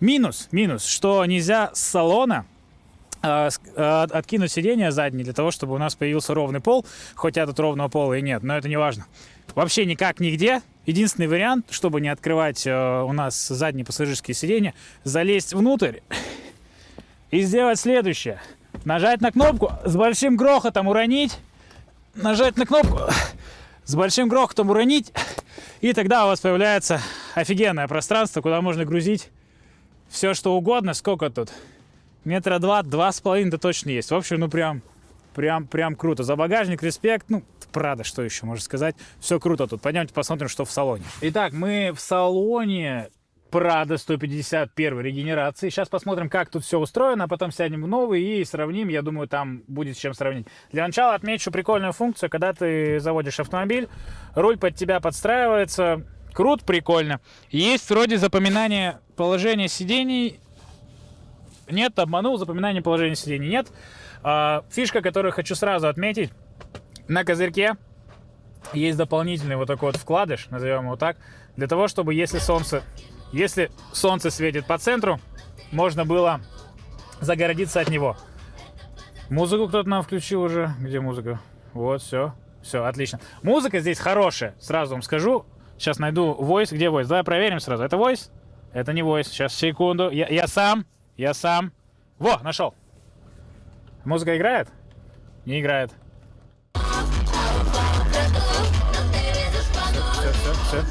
Минус, 0.00 0.48
минус, 0.50 0.84
что 0.84 1.24
нельзя 1.24 1.70
с 1.74 1.80
салона 1.80 2.44
э, 3.22 3.48
э, 3.76 4.06
откинуть 4.10 4.50
сиденье 4.50 4.90
заднее 4.90 5.24
для 5.24 5.32
того, 5.32 5.52
чтобы 5.52 5.74
у 5.74 5.78
нас 5.78 5.94
появился 5.94 6.34
ровный 6.34 6.60
пол, 6.60 6.84
хотя 7.14 7.46
тут 7.46 7.60
ровного 7.60 7.88
пола 7.88 8.14
и 8.14 8.22
нет, 8.22 8.42
но 8.42 8.56
это 8.56 8.68
не 8.68 8.76
важно. 8.76 9.06
Вообще 9.54 9.84
никак 9.86 10.18
нигде. 10.18 10.62
Единственный 10.86 11.28
вариант, 11.28 11.66
чтобы 11.70 12.00
не 12.00 12.08
открывать 12.08 12.66
э, 12.66 13.02
у 13.02 13.12
нас 13.12 13.46
задние 13.46 13.84
пассажирские 13.84 14.34
сиденья, 14.34 14.74
залезть 15.04 15.54
внутрь 15.54 15.98
и 17.32 17.40
сделать 17.40 17.80
следующее. 17.80 18.40
Нажать 18.84 19.20
на 19.20 19.32
кнопку, 19.32 19.72
с 19.84 19.96
большим 19.96 20.36
грохотом 20.36 20.86
уронить, 20.86 21.38
нажать 22.14 22.56
на 22.56 22.66
кнопку, 22.66 23.00
с 23.84 23.94
большим 23.96 24.28
грохотом 24.28 24.70
уронить, 24.70 25.12
и 25.80 25.92
тогда 25.92 26.24
у 26.24 26.28
вас 26.28 26.40
появляется 26.40 27.00
офигенное 27.34 27.88
пространство, 27.88 28.40
куда 28.40 28.60
можно 28.60 28.84
грузить 28.84 29.30
все, 30.08 30.34
что 30.34 30.54
угодно. 30.54 30.94
Сколько 30.94 31.30
тут? 31.30 31.50
Метра 32.24 32.58
два, 32.58 32.82
два 32.82 33.10
с 33.10 33.20
половиной-то 33.20 33.58
точно 33.58 33.90
есть. 33.90 34.10
В 34.10 34.14
общем, 34.14 34.40
ну 34.40 34.48
прям, 34.48 34.82
прям, 35.34 35.66
прям 35.66 35.96
круто. 35.96 36.22
За 36.22 36.36
багажник 36.36 36.82
респект. 36.82 37.30
Ну, 37.30 37.42
правда, 37.72 38.04
что 38.04 38.22
еще 38.22 38.44
можно 38.44 38.62
сказать. 38.62 38.94
Все 39.20 39.40
круто 39.40 39.66
тут. 39.66 39.80
Пойдемте 39.80 40.12
посмотрим, 40.12 40.48
что 40.48 40.64
в 40.64 40.70
салоне. 40.70 41.04
Итак, 41.22 41.52
мы 41.52 41.92
в 41.96 42.00
салоне 42.00 43.08
Prado 43.52 43.98
151 43.98 45.00
регенерации. 45.00 45.68
Сейчас 45.68 45.88
посмотрим, 45.88 46.30
как 46.30 46.48
тут 46.48 46.64
все 46.64 46.78
устроено, 46.78 47.24
а 47.24 47.28
потом 47.28 47.52
сядем 47.52 47.82
в 47.82 47.86
новый 47.86 48.22
и 48.22 48.44
сравним. 48.44 48.88
Я 48.88 49.02
думаю, 49.02 49.28
там 49.28 49.62
будет 49.68 49.96
с 49.96 50.00
чем 50.00 50.14
сравнить. 50.14 50.46
Для 50.72 50.86
начала 50.86 51.14
отмечу 51.14 51.50
прикольную 51.50 51.92
функцию, 51.92 52.30
когда 52.30 52.54
ты 52.54 52.98
заводишь 52.98 53.38
автомобиль, 53.38 53.88
руль 54.34 54.58
под 54.58 54.74
тебя 54.74 55.00
подстраивается, 55.00 56.02
Крут, 56.32 56.62
прикольно. 56.62 57.20
Есть 57.50 57.90
вроде 57.90 58.16
запоминание 58.16 59.00
положения 59.16 59.68
сидений. 59.68 60.40
Нет, 61.70 61.98
обманул, 61.98 62.38
запоминание 62.38 62.82
положения 62.82 63.16
сидений 63.16 63.48
нет. 63.48 63.68
А, 64.22 64.64
фишка, 64.70 65.02
которую 65.02 65.32
хочу 65.32 65.54
сразу 65.54 65.88
отметить. 65.88 66.30
На 67.06 67.24
козырьке 67.24 67.76
есть 68.72 68.96
дополнительный 68.96 69.56
вот 69.56 69.66
такой 69.66 69.90
вот 69.92 69.96
вкладыш, 69.96 70.48
назовем 70.50 70.84
его 70.84 70.96
так, 70.96 71.16
для 71.56 71.66
того, 71.66 71.88
чтобы 71.88 72.14
если 72.14 72.38
солнце, 72.38 72.82
если 73.32 73.70
солнце 73.92 74.30
светит 74.30 74.66
по 74.66 74.78
центру, 74.78 75.18
можно 75.70 76.04
было 76.04 76.40
загородиться 77.20 77.80
от 77.80 77.88
него. 77.88 78.16
Музыку 79.30 79.68
кто-то 79.68 79.88
нам 79.88 80.02
включил 80.02 80.42
уже. 80.42 80.74
Где 80.78 81.00
музыка? 81.00 81.40
Вот, 81.72 82.02
все. 82.02 82.34
Все, 82.62 82.84
отлично. 82.84 83.18
Музыка 83.42 83.80
здесь 83.80 83.98
хорошая, 83.98 84.54
сразу 84.60 84.92
вам 84.92 85.02
скажу. 85.02 85.46
Сейчас 85.78 85.98
найду 85.98 86.36
voice. 86.38 86.74
Где 86.74 86.86
voice? 86.86 87.06
Давай 87.06 87.24
проверим 87.24 87.58
сразу. 87.58 87.82
Это 87.82 87.96
voice? 87.96 88.30
Это 88.72 88.92
не 88.92 89.00
voice. 89.02 89.24
Сейчас, 89.24 89.54
секунду. 89.54 90.10
Я, 90.10 90.28
я 90.28 90.46
сам. 90.46 90.86
Я 91.16 91.34
сам. 91.34 91.72
Во, 92.18 92.38
нашел. 92.38 92.74
Музыка 94.04 94.36
играет? 94.36 94.68
Не 95.44 95.60
играет. 95.60 95.90
Все, 100.12 100.32
все, 100.32 100.52
все. 100.52 100.84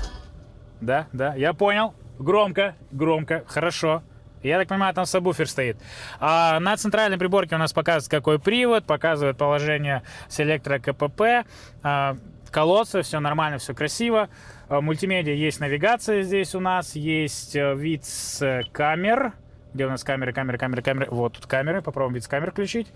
Да, 0.81 1.07
да, 1.13 1.35
я 1.35 1.53
понял. 1.53 1.93
Громко, 2.21 2.75
громко, 2.91 3.43
хорошо. 3.47 4.03
Я 4.43 4.59
так 4.59 4.67
понимаю, 4.67 4.93
там 4.93 5.05
сабвуфер 5.05 5.47
стоит. 5.47 5.77
А 6.19 6.59
на 6.59 6.77
центральной 6.77 7.17
приборке 7.17 7.55
у 7.55 7.57
нас 7.57 7.73
показывает, 7.73 8.11
какой 8.11 8.39
привод, 8.39 8.85
показывает 8.85 9.37
положение 9.37 10.03
селектора 10.29 10.77
КПП, 10.77 11.47
а, 11.83 12.17
колодцы, 12.51 13.01
все 13.01 13.19
нормально, 13.19 13.57
все 13.57 13.73
красиво. 13.73 14.29
А, 14.69 14.81
мультимедиа 14.81 15.33
есть 15.33 15.59
навигация 15.59 16.21
здесь 16.21 16.53
у 16.53 16.59
нас, 16.59 16.95
есть 16.95 17.55
э, 17.55 17.73
вид 17.75 18.05
с 18.05 18.63
камер. 18.71 19.33
Где 19.73 19.87
у 19.87 19.89
нас 19.89 20.03
камеры, 20.03 20.31
камеры, 20.31 20.59
камеры, 20.59 20.81
камеры? 20.83 21.07
Вот 21.09 21.33
тут 21.33 21.47
камеры, 21.47 21.81
попробуем 21.81 22.15
вид 22.15 22.23
с 22.23 22.27
камер 22.27 22.51
включить. 22.51 22.93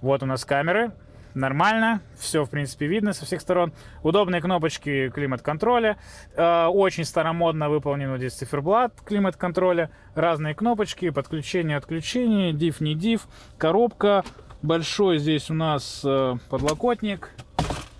Вот 0.00 0.22
у 0.22 0.26
нас 0.26 0.44
камеры 0.46 0.92
нормально, 1.36 2.00
все, 2.18 2.44
в 2.44 2.50
принципе, 2.50 2.86
видно 2.86 3.12
со 3.12 3.24
всех 3.24 3.40
сторон. 3.40 3.72
Удобные 4.02 4.40
кнопочки 4.40 5.10
климат-контроля. 5.10 5.98
Э, 6.34 6.66
очень 6.66 7.04
старомодно 7.04 7.68
выполнен 7.68 8.16
здесь 8.16 8.34
циферблат 8.34 8.94
климат-контроля. 9.04 9.90
Разные 10.14 10.54
кнопочки, 10.54 11.10
подключение, 11.10 11.76
отключение, 11.76 12.52
diff, 12.52 12.76
не 12.80 12.94
diff, 12.94 13.22
коробка. 13.58 14.24
Большой 14.62 15.18
здесь 15.18 15.50
у 15.50 15.54
нас 15.54 16.02
э, 16.04 16.36
подлокотник. 16.48 17.30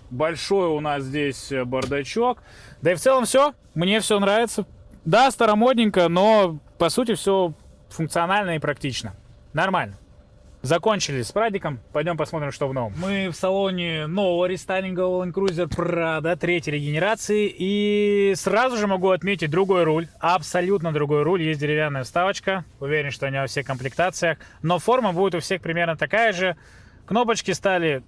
Большой 0.09 0.67
у 0.69 0.79
нас 0.79 1.03
здесь 1.03 1.51
э, 1.51 1.63
бардачок. 1.63 2.41
Да 2.81 2.91
и 2.91 2.95
в 2.95 2.99
целом 2.99 3.25
все. 3.25 3.53
Мне 3.75 3.99
все 3.99 4.19
нравится. 4.19 4.65
Да, 5.05 5.29
старомодненько, 5.31 6.09
но 6.09 6.59
по 6.77 6.89
сути 6.89 7.15
все 7.15 7.53
функционально 7.89 8.55
и 8.55 8.59
практично. 8.59 9.13
Нормально. 9.53 9.95
Закончили 10.63 11.21
с 11.21 11.31
Прадиком, 11.31 11.79
пойдем 11.93 12.17
посмотрим, 12.17 12.51
что 12.51 12.67
в 12.67 12.73
новом. 12.73 12.93
Мы 12.97 13.29
в 13.29 13.35
салоне 13.35 14.07
нового 14.07 14.47
рестайлингового 14.47 15.23
Land 15.23 15.33
Cruiser 15.33 15.67
Prado 15.67 16.35
третьей 16.35 16.73
регенерации. 16.73 17.53
И 17.55 18.33
сразу 18.35 18.75
же 18.77 18.87
могу 18.87 19.11
отметить 19.11 19.51
другой 19.51 19.83
руль, 19.83 20.07
абсолютно 20.19 20.91
другой 20.91 21.21
руль. 21.21 21.43
Есть 21.43 21.59
деревянная 21.59 22.03
вставочка, 22.03 22.65
уверен, 22.79 23.11
что 23.11 23.29
не 23.29 23.39
во 23.39 23.45
всех 23.45 23.67
комплектациях. 23.67 24.39
Но 24.63 24.79
форма 24.79 25.13
будет 25.13 25.35
у 25.35 25.39
всех 25.39 25.61
примерно 25.61 25.95
такая 25.95 26.33
же. 26.33 26.57
Кнопочки 27.05 27.51
стали, 27.51 28.03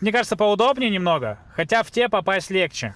мне 0.00 0.12
кажется, 0.12 0.36
поудобнее 0.36 0.90
немного, 0.90 1.38
хотя 1.54 1.82
в 1.82 1.90
те 1.90 2.08
попасть 2.08 2.50
легче. 2.50 2.94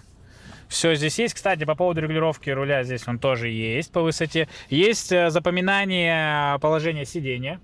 Все 0.69 0.95
здесь 0.95 1.19
есть. 1.19 1.35
Кстати, 1.35 1.65
по 1.65 1.75
поводу 1.75 2.01
регулировки 2.01 2.49
руля 2.49 2.83
здесь 2.83 3.07
он 3.07 3.19
тоже 3.19 3.49
есть 3.49 3.93
по 3.93 4.01
высоте. 4.01 4.49
Есть 4.71 5.13
э, 5.13 5.29
запоминание 5.29 6.59
положения 6.61 7.05
сидения 7.05 7.61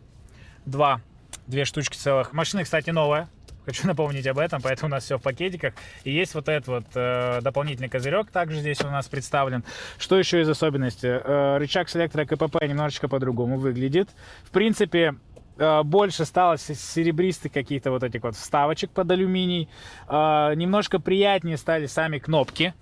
два, 0.66 1.00
две 1.46 1.64
штучки 1.64 1.96
целых. 1.96 2.32
Машина, 2.32 2.64
кстати, 2.64 2.90
новая. 2.90 3.28
Хочу 3.64 3.86
напомнить 3.86 4.26
об 4.26 4.38
этом, 4.38 4.62
поэтому 4.62 4.88
у 4.88 4.90
нас 4.92 5.04
все 5.04 5.18
в 5.18 5.22
пакетиках. 5.22 5.74
И 6.04 6.12
есть 6.12 6.34
вот 6.34 6.48
этот 6.48 6.68
вот 6.68 6.84
э, 6.94 7.40
дополнительный 7.42 7.88
козырек, 7.88 8.30
также 8.30 8.60
здесь 8.60 8.80
у 8.82 8.88
нас 8.88 9.08
представлен. 9.08 9.64
Что 9.98 10.18
еще 10.18 10.40
из 10.40 10.48
особенностей? 10.48 11.08
Э, 11.08 11.58
рычаг 11.58 11.88
селектора 11.88 12.24
КПП 12.26 12.62
немножечко 12.62 13.08
по-другому 13.08 13.58
выглядит. 13.58 14.10
В 14.44 14.50
принципе, 14.50 15.16
э, 15.58 15.82
больше 15.82 16.24
стало 16.24 16.58
серебристых 16.58 17.52
каких-то 17.52 17.90
вот 17.90 18.02
этих 18.04 18.22
вот 18.22 18.36
вставочек 18.36 18.90
под 18.90 19.10
алюминий. 19.10 19.68
Э, 20.08 20.52
немножко 20.54 21.00
приятнее 21.00 21.56
стали 21.56 21.86
сами 21.86 22.18
кнопки 22.18 22.74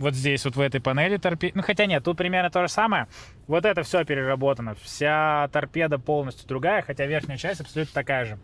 вот 0.00 0.14
здесь, 0.14 0.44
вот 0.46 0.56
в 0.56 0.60
этой 0.60 0.80
панели 0.80 1.18
торпеды. 1.18 1.52
Ну, 1.54 1.62
хотя 1.62 1.84
нет, 1.84 2.02
тут 2.02 2.16
примерно 2.16 2.50
то 2.50 2.62
же 2.62 2.68
самое. 2.68 3.06
Вот 3.46 3.66
это 3.66 3.82
все 3.82 4.02
переработано. 4.04 4.74
Вся 4.76 5.48
торпеда 5.52 5.98
полностью 5.98 6.48
другая, 6.48 6.80
хотя 6.80 7.04
верхняя 7.04 7.36
часть 7.36 7.60
абсолютно 7.60 7.92
такая 7.92 8.24
же. 8.24 8.38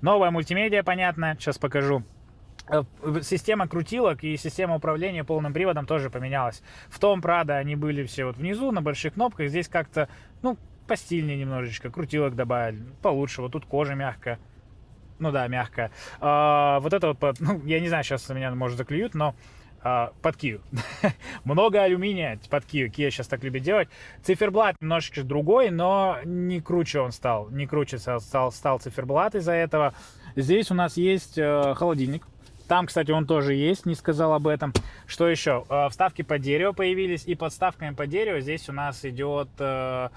Новая 0.00 0.30
мультимедиа, 0.30 0.84
понятно, 0.84 1.36
сейчас 1.38 1.58
покажу. 1.58 2.04
Э, 2.68 2.84
система 3.22 3.66
крутилок 3.66 4.22
и 4.22 4.36
система 4.36 4.76
управления 4.76 5.24
полным 5.24 5.52
приводом 5.52 5.86
тоже 5.86 6.08
поменялась. 6.08 6.62
В 6.88 7.00
том, 7.00 7.20
правда, 7.20 7.56
они 7.56 7.74
были 7.74 8.04
все 8.04 8.24
вот 8.24 8.36
внизу 8.36 8.70
на 8.70 8.80
больших 8.80 9.14
кнопках. 9.14 9.48
Здесь 9.48 9.66
как-то, 9.66 10.08
ну, 10.40 10.56
постильнее 10.86 11.36
немножечко. 11.36 11.90
Крутилок 11.90 12.36
добавили. 12.36 12.84
Получше. 13.02 13.42
Вот 13.42 13.50
тут 13.50 13.66
кожа 13.66 13.96
мягкая. 13.96 14.38
Ну 15.18 15.32
да, 15.32 15.48
мягкая. 15.48 15.90
А, 16.20 16.78
вот 16.78 16.92
это 16.92 17.08
вот, 17.08 17.40
ну, 17.40 17.60
я 17.64 17.80
не 17.80 17.88
знаю, 17.88 18.04
сейчас 18.04 18.28
меня, 18.28 18.54
может, 18.54 18.78
заклюют, 18.78 19.14
но 19.14 19.34
а, 19.84 20.12
под 20.22 20.36
Kia. 20.36 20.60
Много 21.44 21.82
алюминия 21.82 22.38
под 22.48 22.64
Kia. 22.64 22.88
Kia 22.88 23.10
сейчас 23.10 23.26
так 23.26 23.42
любит 23.42 23.62
делать. 23.62 23.88
Циферблат 24.22 24.76
немножечко 24.80 25.22
другой, 25.22 25.70
но 25.70 26.18
не 26.24 26.60
круче 26.60 27.00
он 27.00 27.12
стал. 27.12 27.48
Не 27.50 27.66
круче 27.66 27.98
стал, 27.98 28.52
стал 28.52 28.78
циферблат 28.78 29.34
из-за 29.34 29.52
этого. 29.52 29.94
Здесь 30.36 30.70
у 30.70 30.74
нас 30.74 30.96
есть 30.96 31.36
э, 31.36 31.74
холодильник. 31.74 32.26
Там, 32.68 32.86
кстати, 32.86 33.10
он 33.10 33.26
тоже 33.26 33.54
есть, 33.54 33.84
не 33.84 33.94
сказал 33.94 34.32
об 34.32 34.46
этом. 34.46 34.72
Что 35.06 35.28
еще? 35.28 35.64
Э, 35.68 35.88
вставки 35.90 36.22
под 36.22 36.40
дерево 36.40 36.72
появились. 36.72 37.24
И 37.26 37.34
под 37.34 37.52
вставками 37.52 37.94
под 37.94 38.08
дерево 38.08 38.40
здесь 38.40 38.68
у 38.68 38.72
нас 38.72 39.04
идет... 39.04 39.48
Э, 39.58 40.08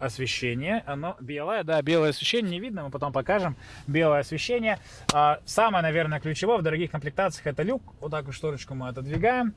освещение. 0.00 0.82
Оно 0.86 1.16
белое, 1.20 1.64
да, 1.64 1.80
белое 1.82 2.10
освещение 2.10 2.50
не 2.50 2.60
видно, 2.60 2.84
мы 2.84 2.90
потом 2.90 3.12
покажем. 3.12 3.56
Белое 3.86 4.20
освещение. 4.20 4.78
А, 5.12 5.40
самое, 5.44 5.82
наверное, 5.82 6.20
ключевое 6.20 6.58
в 6.58 6.62
дорогих 6.62 6.90
комплектациях 6.90 7.46
это 7.46 7.62
люк. 7.62 7.82
Вот 8.00 8.10
так 8.10 8.24
вот 8.26 8.34
шторочку 8.34 8.74
мы 8.74 8.88
отодвигаем. 8.88 9.54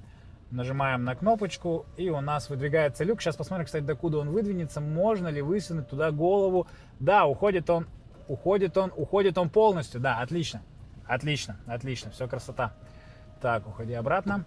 Нажимаем 0.52 1.06
на 1.06 1.16
кнопочку, 1.16 1.86
и 1.96 2.10
у 2.10 2.20
нас 2.20 2.50
выдвигается 2.50 3.06
люк. 3.06 3.22
Сейчас 3.22 3.38
посмотрим, 3.38 3.66
кстати, 3.66 3.84
докуда 3.84 4.18
он 4.18 4.32
выдвинется. 4.32 4.82
Можно 4.82 5.30
ли 5.30 5.42
высунуть 5.42 5.88
туда 5.88 6.12
голову. 6.12 6.68
Да, 7.00 7.26
уходит 7.26 7.70
он, 7.70 7.88
уходит 8.28 8.78
он, 8.78 8.92
уходит 8.96 9.38
он 9.38 9.50
полностью. 9.50 10.02
Да, 10.02 10.18
отлично. 10.20 10.62
Отлично, 11.08 11.58
отлично, 11.68 12.12
все 12.12 12.28
красота. 12.28 12.74
Так, 13.42 13.68
уходи 13.68 13.94
обратно. 13.94 14.46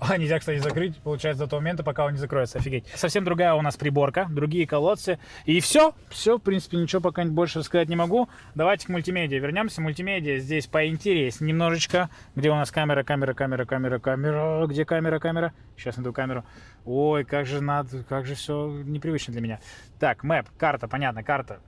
А 0.00 0.16
нельзя, 0.16 0.38
кстати, 0.38 0.58
закрыть, 0.58 0.96
получается, 0.98 1.44
до 1.44 1.50
того 1.50 1.60
момента, 1.60 1.82
пока 1.82 2.04
он 2.04 2.12
не 2.12 2.18
закроется. 2.18 2.58
Офигеть. 2.58 2.86
Совсем 2.94 3.24
другая 3.24 3.54
у 3.54 3.62
нас 3.62 3.76
приборка, 3.76 4.26
другие 4.30 4.66
колодцы. 4.66 5.18
И 5.44 5.60
все. 5.60 5.92
Все, 6.08 6.38
в 6.38 6.40
принципе, 6.40 6.76
ничего 6.76 7.02
пока 7.02 7.24
больше 7.24 7.62
сказать 7.62 7.88
не 7.88 7.96
могу. 7.96 8.28
Давайте 8.54 8.86
к 8.86 8.90
мультимедиа 8.90 9.38
вернемся. 9.38 9.80
Мультимедиа 9.80 10.38
здесь 10.38 10.66
поинтереснее 10.68 11.52
немножечко. 11.52 12.10
Где 12.36 12.50
у 12.50 12.54
нас 12.54 12.70
камера, 12.70 13.02
камера, 13.02 13.34
камера, 13.34 13.64
камера, 13.64 13.98
камера. 13.98 14.66
Где 14.66 14.84
камера, 14.84 15.18
камера? 15.18 15.52
Сейчас 15.76 15.96
найду 15.96 16.12
камеру. 16.12 16.44
Ой, 16.84 17.24
как 17.24 17.46
же 17.46 17.60
надо, 17.60 18.04
как 18.04 18.24
же 18.24 18.34
все 18.34 18.68
непривычно 18.84 19.32
для 19.32 19.42
меня. 19.42 19.60
Так, 19.98 20.22
мэп, 20.22 20.46
карта, 20.56 20.86
понятно, 20.86 21.24
карта. 21.24 21.60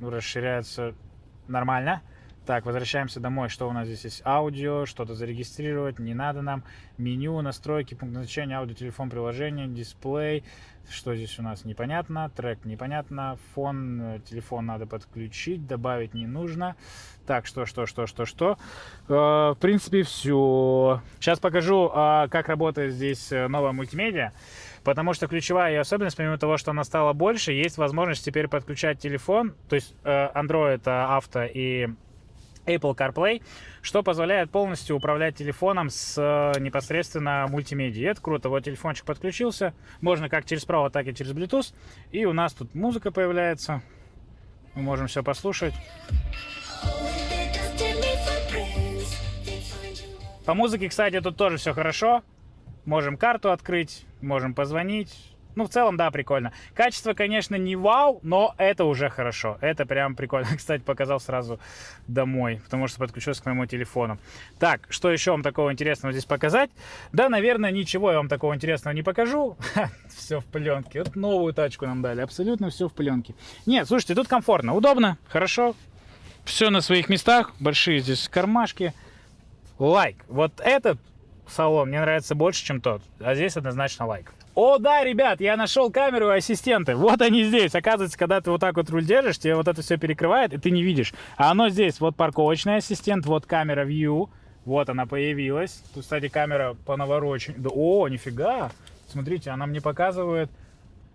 Ну, 0.00 0.08
расширяется 0.08 0.94
нормально. 1.48 2.02
Так, 2.44 2.66
возвращаемся 2.66 3.20
домой. 3.20 3.48
Что 3.48 3.68
у 3.68 3.72
нас 3.72 3.86
здесь 3.86 4.02
есть? 4.04 4.22
Аудио, 4.24 4.84
что-то 4.84 5.14
зарегистрировать, 5.14 6.00
не 6.00 6.12
надо 6.12 6.42
нам. 6.42 6.64
Меню, 6.98 7.40
настройки, 7.40 7.94
пункт 7.94 8.14
назначения, 8.14 8.56
аудио, 8.56 8.74
телефон, 8.74 9.10
приложение, 9.10 9.68
дисплей. 9.68 10.42
Что 10.90 11.14
здесь 11.14 11.38
у 11.38 11.42
нас 11.42 11.64
непонятно, 11.64 12.28
трек 12.34 12.64
непонятно, 12.64 13.38
фон, 13.54 14.00
э, 14.00 14.20
телефон 14.28 14.66
надо 14.66 14.86
подключить, 14.86 15.68
добавить 15.68 16.14
не 16.14 16.26
нужно. 16.26 16.74
Так, 17.28 17.46
что, 17.46 17.64
что, 17.64 17.86
что, 17.86 18.08
что, 18.08 18.26
что. 18.26 18.58
Э, 19.08 19.52
в 19.52 19.58
принципе, 19.60 20.02
все. 20.02 21.00
Сейчас 21.20 21.38
покажу, 21.38 21.92
э, 21.94 22.26
как 22.28 22.48
работает 22.48 22.92
здесь 22.92 23.30
новая 23.30 23.70
мультимедиа. 23.70 24.32
Потому 24.82 25.12
что 25.12 25.28
ключевая 25.28 25.74
ее 25.74 25.80
особенность, 25.80 26.16
помимо 26.16 26.38
того, 26.38 26.56
что 26.56 26.72
она 26.72 26.82
стала 26.82 27.12
больше, 27.12 27.52
есть 27.52 27.78
возможность 27.78 28.24
теперь 28.24 28.48
подключать 28.48 28.98
телефон, 28.98 29.54
то 29.68 29.76
есть 29.76 29.94
Android, 30.02 30.82
авто 30.84 31.44
и 31.44 31.90
Apple 32.66 32.96
CarPlay, 32.96 33.42
что 33.80 34.02
позволяет 34.02 34.50
полностью 34.50 34.96
управлять 34.96 35.36
телефоном 35.36 35.90
с 35.90 36.16
э, 36.16 36.60
непосредственно 36.60 37.46
мультимедией. 37.48 38.08
Это 38.08 38.20
круто. 38.20 38.48
Вот 38.48 38.64
телефончик 38.64 39.04
подключился. 39.04 39.74
Можно 40.00 40.28
как 40.28 40.44
через 40.44 40.64
право, 40.64 40.90
так 40.90 41.06
и 41.06 41.14
через 41.14 41.32
Bluetooth. 41.32 41.74
И 42.10 42.24
у 42.24 42.32
нас 42.32 42.52
тут 42.52 42.74
музыка 42.74 43.10
появляется. 43.10 43.82
Мы 44.74 44.82
можем 44.82 45.06
все 45.06 45.22
послушать. 45.22 45.74
По 50.44 50.54
музыке, 50.54 50.88
кстати, 50.88 51.20
тут 51.20 51.36
тоже 51.36 51.56
все 51.56 51.72
хорошо. 51.72 52.22
Можем 52.84 53.16
карту 53.16 53.52
открыть, 53.52 54.04
можем 54.20 54.54
позвонить. 54.54 55.31
Ну, 55.54 55.64
в 55.64 55.68
целом, 55.68 55.96
да, 55.96 56.10
прикольно. 56.10 56.52
Качество, 56.74 57.12
конечно, 57.12 57.56
не 57.56 57.76
вау, 57.76 58.20
но 58.22 58.54
это 58.58 58.84
уже 58.84 59.08
хорошо. 59.08 59.58
Это 59.60 59.86
прям 59.86 60.14
прикольно. 60.14 60.48
Кстати, 60.56 60.82
показал 60.82 61.20
сразу 61.20 61.60
домой, 62.06 62.60
потому 62.64 62.88
что 62.88 62.98
подключился 62.98 63.42
к 63.42 63.46
моему 63.46 63.66
телефону. 63.66 64.18
Так, 64.58 64.86
что 64.88 65.10
еще 65.10 65.32
вам 65.32 65.42
такого 65.42 65.72
интересного 65.72 66.12
здесь 66.12 66.24
показать? 66.24 66.70
Да, 67.12 67.28
наверное, 67.28 67.70
ничего 67.70 68.10
я 68.10 68.16
вам 68.18 68.28
такого 68.28 68.54
интересного 68.54 68.94
не 68.94 69.02
покажу. 69.02 69.56
все 70.08 70.40
в 70.40 70.44
пленке. 70.46 71.00
Вот 71.00 71.16
новую 71.16 71.52
тачку 71.52 71.86
нам 71.86 72.02
дали. 72.02 72.20
Абсолютно 72.20 72.70
все 72.70 72.88
в 72.88 72.92
пленке. 72.92 73.34
Нет, 73.66 73.86
слушайте, 73.86 74.14
тут 74.14 74.28
комфортно, 74.28 74.74
удобно, 74.74 75.18
хорошо. 75.28 75.74
Все 76.44 76.70
на 76.70 76.80
своих 76.80 77.08
местах. 77.08 77.52
Большие 77.60 78.00
здесь 78.00 78.28
кармашки. 78.28 78.92
Лайк. 79.78 80.16
Вот 80.28 80.52
этот 80.58 80.98
салон 81.46 81.88
мне 81.88 82.00
нравится 82.00 82.34
больше, 82.34 82.64
чем 82.64 82.80
тот. 82.80 83.02
А 83.20 83.34
здесь 83.34 83.56
однозначно 83.56 84.06
лайк. 84.06 84.32
О, 84.54 84.76
да, 84.78 85.02
ребят, 85.02 85.40
я 85.40 85.56
нашел 85.56 85.90
камеру 85.90 86.30
и 86.30 86.36
ассистенты. 86.36 86.94
Вот 86.94 87.22
они 87.22 87.44
здесь. 87.44 87.74
Оказывается, 87.74 88.18
когда 88.18 88.40
ты 88.40 88.50
вот 88.50 88.60
так 88.60 88.76
вот 88.76 88.90
руль 88.90 89.04
держишь, 89.04 89.38
тебе 89.38 89.54
вот 89.54 89.66
это 89.66 89.80
все 89.80 89.96
перекрывает, 89.96 90.52
и 90.52 90.58
ты 90.58 90.70
не 90.70 90.82
видишь. 90.82 91.14
А 91.36 91.50
оно 91.50 91.70
здесь. 91.70 92.00
Вот 92.00 92.16
парковочный 92.16 92.76
ассистент, 92.76 93.24
вот 93.24 93.46
камера 93.46 93.86
View. 93.86 94.28
Вот 94.66 94.90
она 94.90 95.06
появилась. 95.06 95.82
Тут, 95.94 96.02
кстати, 96.02 96.28
камера 96.28 96.76
по 96.84 96.96
наворочению. 96.96 97.62
Да, 97.62 97.70
о, 97.72 98.08
нифига. 98.08 98.70
Смотрите, 99.08 99.50
она 99.50 99.66
мне 99.66 99.80
показывает 99.80 100.50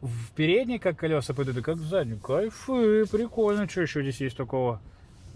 в 0.02 0.32
передней, 0.36 0.80
как 0.80 0.98
колеса 0.98 1.34
пойдут, 1.34 1.58
и 1.58 1.62
как 1.62 1.76
в 1.76 1.88
заднем. 1.88 2.20
Кайфы, 2.20 3.06
прикольно. 3.06 3.70
Что 3.70 3.82
еще 3.82 4.02
здесь 4.02 4.20
есть 4.20 4.38
такого? 4.38 4.82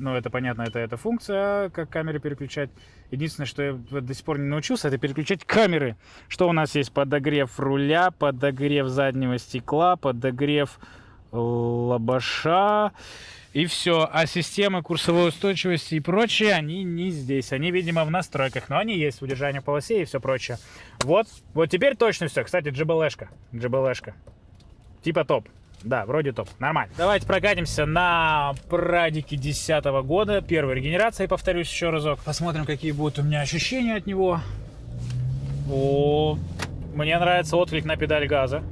Ну, 0.02 0.16
это 0.16 0.32
понятно, 0.32 0.64
это 0.64 0.80
эта 0.80 0.98
функция, 0.98 1.70
как 1.70 1.92
камеры 1.92 2.20
переключать. 2.20 2.72
Единственное, 3.12 3.46
что 3.46 3.62
я 3.62 3.74
до 3.74 4.14
сих 4.16 4.26
пор 4.26 4.40
не 4.40 4.48
научился, 4.48 4.88
это 4.88 4.98
переключать 4.98 5.46
камеры. 5.46 5.96
Что 6.28 6.50
у 6.50 6.54
нас 6.54 6.74
есть? 6.74 6.92
Подогрев 6.92 7.60
руля, 7.60 8.10
подогрев 8.10 8.88
заднего 8.88 9.38
стекла, 9.38 9.98
подогрев 9.98 10.80
лобаша. 11.32 12.94
И 13.54 13.68
все. 13.68 14.10
А 14.12 14.26
системы 14.26 14.82
курсовой 14.82 15.30
устойчивости 15.30 15.96
и 15.96 16.00
прочее, 16.00 16.54
они 16.54 16.84
не 16.84 17.12
здесь. 17.12 17.54
Они, 17.54 17.70
видимо, 17.70 18.04
в 18.04 18.10
настройках. 18.10 18.70
Но 18.70 18.80
они 18.80 18.98
есть 18.98 19.22
в 19.22 19.24
удержании 19.24 19.60
полосе 19.60 20.02
и 20.02 20.06
все 20.06 20.20
прочее. 20.20 20.58
Вот. 21.04 21.28
Вот 21.54 21.70
теперь 21.70 21.96
точно 21.96 22.28
все. 22.28 22.44
Кстати, 22.44 22.70
GBL-шка. 22.70 23.28
GBL-шка. 23.52 24.16
Типа 25.04 25.26
топ. 25.26 25.48
Да, 25.84 26.06
вроде 26.06 26.32
топ. 26.32 26.48
Нормально. 26.60 26.94
Давайте 26.98 27.26
прокатимся 27.26 27.86
на 27.86 28.54
Прадике 28.70 29.36
10 29.36 29.84
года. 30.06 30.42
Первой 30.42 30.76
регенерации, 30.76 31.26
повторюсь 31.26 31.70
еще 31.70 31.90
разок. 31.90 32.20
Посмотрим, 32.20 32.66
какие 32.66 32.92
будут 32.92 33.20
у 33.20 33.24
меня 33.24 33.42
ощущения 33.42 33.96
от 33.96 34.06
него. 34.06 34.40
О, 35.70 36.38
мне 36.94 37.18
нравится 37.18 37.58
отклик 37.58 37.86
на 37.86 37.96
педаль 37.96 38.28
газа. 38.28 38.64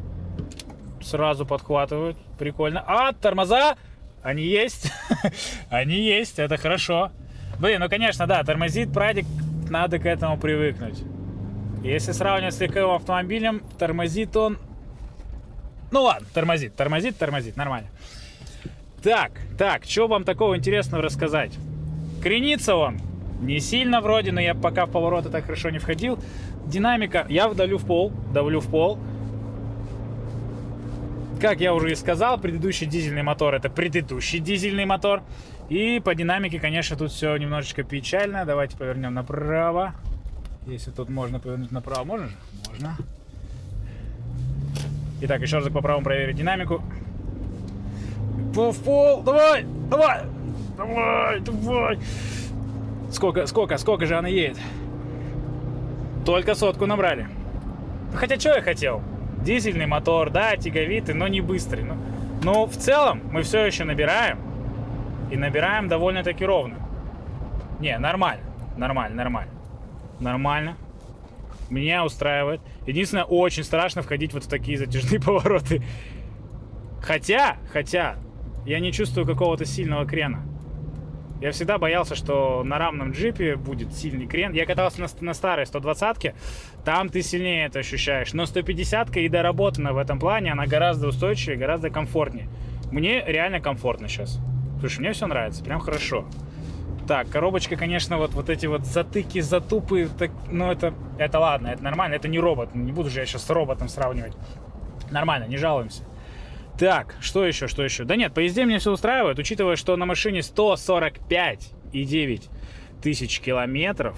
Сразу 1.01 1.46
подхватывают. 1.46 2.18
Прикольно. 2.38 2.84
А, 2.86 3.13
тормоза! 3.13 3.75
Они 4.22 4.44
есть. 4.44 4.92
Они 5.70 6.00
есть, 6.01 6.39
это 6.39 6.58
хорошо. 6.58 7.12
Блин, 7.60 7.80
ну 7.80 7.89
конечно, 7.89 8.28
да, 8.28 8.44
тормозит 8.44 8.94
Прадик, 8.94 9.25
надо 9.70 10.00
к 10.00 10.06
этому 10.06 10.38
привыкнуть. 10.38 11.04
Если 11.84 12.12
сравнивать 12.12 12.54
с 12.54 12.60
легковым 12.60 12.96
автомобилем, 12.96 13.62
тормозит 13.78 14.36
он 14.36 14.58
ну 15.91 16.03
ладно, 16.03 16.27
тормозит, 16.34 16.75
тормозит, 16.75 17.17
тормозит, 17.17 17.55
нормально. 17.55 17.89
Так, 19.01 19.31
так, 19.58 19.86
что 19.86 20.08
вам 20.08 20.24
такого 20.24 20.58
интересного 20.58 21.01
рассказать? 21.01 21.53
Кренится 22.22 22.75
он 22.75 23.00
не 23.41 23.60
сильно 23.60 24.01
вроде, 24.01 24.31
но 24.31 24.41
я 24.41 24.53
пока 24.53 24.86
в 24.86 24.91
повороты 24.91 25.29
так 25.29 25.46
хорошо 25.46 25.69
не 25.69 25.79
входил. 25.79 26.19
Динамика, 26.65 27.25
я 27.29 27.48
вдавлю 27.48 27.77
в 27.77 27.86
пол, 27.86 28.12
давлю 28.34 28.60
в 28.60 28.69
пол. 28.69 29.00
Как 31.41 31.62
я 31.62 31.74
уже 31.74 31.91
и 31.93 31.96
сказал, 31.96 32.38
предыдущий 32.38 32.86
дизельный 32.86 33.24
мотор 33.24 33.55
это 33.55 33.69
предыдущий 33.69 34.39
дизельный 34.39 34.86
мотор. 34.86 35.24
И 35.69 36.01
по 36.03 36.13
динамике, 36.13 36.60
конечно, 36.60 36.98
тут 36.98 37.12
все 37.12 37.38
немножечко 37.38 37.84
печально. 37.84 38.43
Давайте 38.43 38.75
повернем 38.75 39.13
направо. 39.13 39.93
Если 40.67 40.91
тут 40.91 41.10
можно 41.10 41.39
повернуть 41.39 41.72
направо, 41.72 42.03
можно 42.03 42.27
же? 42.27 42.36
Можно. 42.69 42.98
Итак, 45.21 45.41
еще 45.41 45.57
разок 45.57 45.73
попробуем 45.73 46.03
проверить 46.03 46.35
динамику. 46.35 46.81
Пол 48.53 48.71
в 48.71 48.79
пол, 48.79 49.21
давай, 49.21 49.65
давай, 49.89 50.21
давай, 50.77 51.39
давай. 51.41 51.99
Сколько, 53.11 53.45
сколько, 53.45 53.77
сколько 53.77 54.05
же 54.05 54.17
она 54.17 54.29
едет? 54.29 54.58
Только 56.25 56.55
сотку 56.55 56.86
набрали. 56.86 57.27
Хотя 58.13 58.39
что 58.39 58.55
я 58.55 58.62
хотел? 58.62 59.01
Дизельный 59.43 59.88
мотор, 59.88 60.29
да, 60.29 60.55
тяговитый, 60.55 61.15
но 61.15 61.27
не 61.27 61.41
быстрый. 61.41 61.84
Но, 61.84 61.95
но 62.43 62.65
в 62.65 62.75
целом 62.77 63.21
мы 63.32 63.41
все 63.41 63.65
еще 63.65 63.84
набираем. 63.84 64.39
И 65.32 65.38
набираем 65.38 65.88
довольно-таки 65.89 66.45
ровно. 66.45 66.75
Не, 67.79 67.97
нормально, 67.97 68.43
нормально, 68.77 69.15
нормально. 69.15 69.51
Нормально. 70.19 70.77
Меня 71.69 72.03
устраивает. 72.05 72.62
Единственное, 72.88 73.23
очень 73.25 73.63
страшно 73.63 74.01
входить 74.01 74.34
вот 74.34 74.43
в 74.43 74.49
такие 74.49 74.77
затяжные 74.77 75.19
повороты. 75.25 75.84
Хотя, 77.01 77.58
хотя, 77.71 78.17
я 78.65 78.79
не 78.79 78.91
чувствую 78.91 79.25
какого-то 79.25 79.65
сильного 79.65 80.05
крена. 80.05 80.43
Я 81.41 81.51
всегда 81.51 81.77
боялся, 81.77 82.15
что 82.15 82.63
на 82.65 82.77
равном 82.77 83.12
джипе 83.12 83.55
будет 83.55 83.93
сильный 83.93 84.27
крен. 84.27 84.51
Я 84.51 84.65
катался 84.65 84.99
на, 85.01 85.08
на 85.21 85.34
старой 85.34 85.63
120-ке, 85.63 86.36
там 86.84 87.08
ты 87.08 87.21
сильнее 87.21 87.67
это 87.67 87.79
ощущаешь. 87.79 88.34
Но 88.34 88.43
150-ка 88.43 89.21
и 89.21 89.29
доработана 89.29 89.93
в 89.93 89.97
этом 89.97 90.19
плане, 90.19 90.51
она 90.51 90.65
гораздо 90.65 91.08
устойчивее, 91.08 91.58
гораздо 91.58 91.89
комфортнее. 91.89 92.49
Мне 92.91 93.23
реально 93.25 93.62
комфортно 93.62 94.10
сейчас. 94.10 94.39
Слушай, 94.79 94.99
мне 94.99 95.13
все 95.13 95.27
нравится, 95.27 95.63
прям 95.63 95.79
хорошо. 95.79 96.25
Так, 97.10 97.28
коробочка, 97.32 97.76
конечно, 97.76 98.19
вот, 98.19 98.36
вот 98.36 98.52
эти 98.52 98.67
вот 98.67 98.86
затыки, 98.86 99.39
затупы, 99.39 100.08
так, 100.15 100.30
ну 100.48 100.72
это, 100.72 100.93
это 101.17 101.39
ладно, 101.39 101.69
это 101.69 101.84
нормально, 101.84 102.13
это 102.13 102.28
не 102.28 102.38
робот, 102.38 102.76
не 102.76 102.91
буду 102.91 103.10
же 103.10 103.22
я 103.22 103.26
сейчас 103.26 103.45
с 103.45 103.50
роботом 103.50 103.89
сравнивать. 103.89 104.34
Нормально, 105.10 105.45
не 105.45 105.58
жалуемся. 105.58 106.04
Так, 106.78 107.15
что 107.19 107.48
еще, 107.48 107.67
что 107.67 107.84
еще? 107.84 108.04
Да 108.04 108.15
нет, 108.15 108.36
по 108.36 108.41
езде 108.41 108.63
меня 108.63 108.78
все 108.78 108.91
устраивает, 108.91 109.39
учитывая, 109.39 109.76
что 109.76 109.98
на 109.98 110.06
машине 110.06 110.43
145 110.43 111.74
и 111.93 112.04
9 112.04 112.48
тысяч 113.02 113.39
километров, 113.39 114.15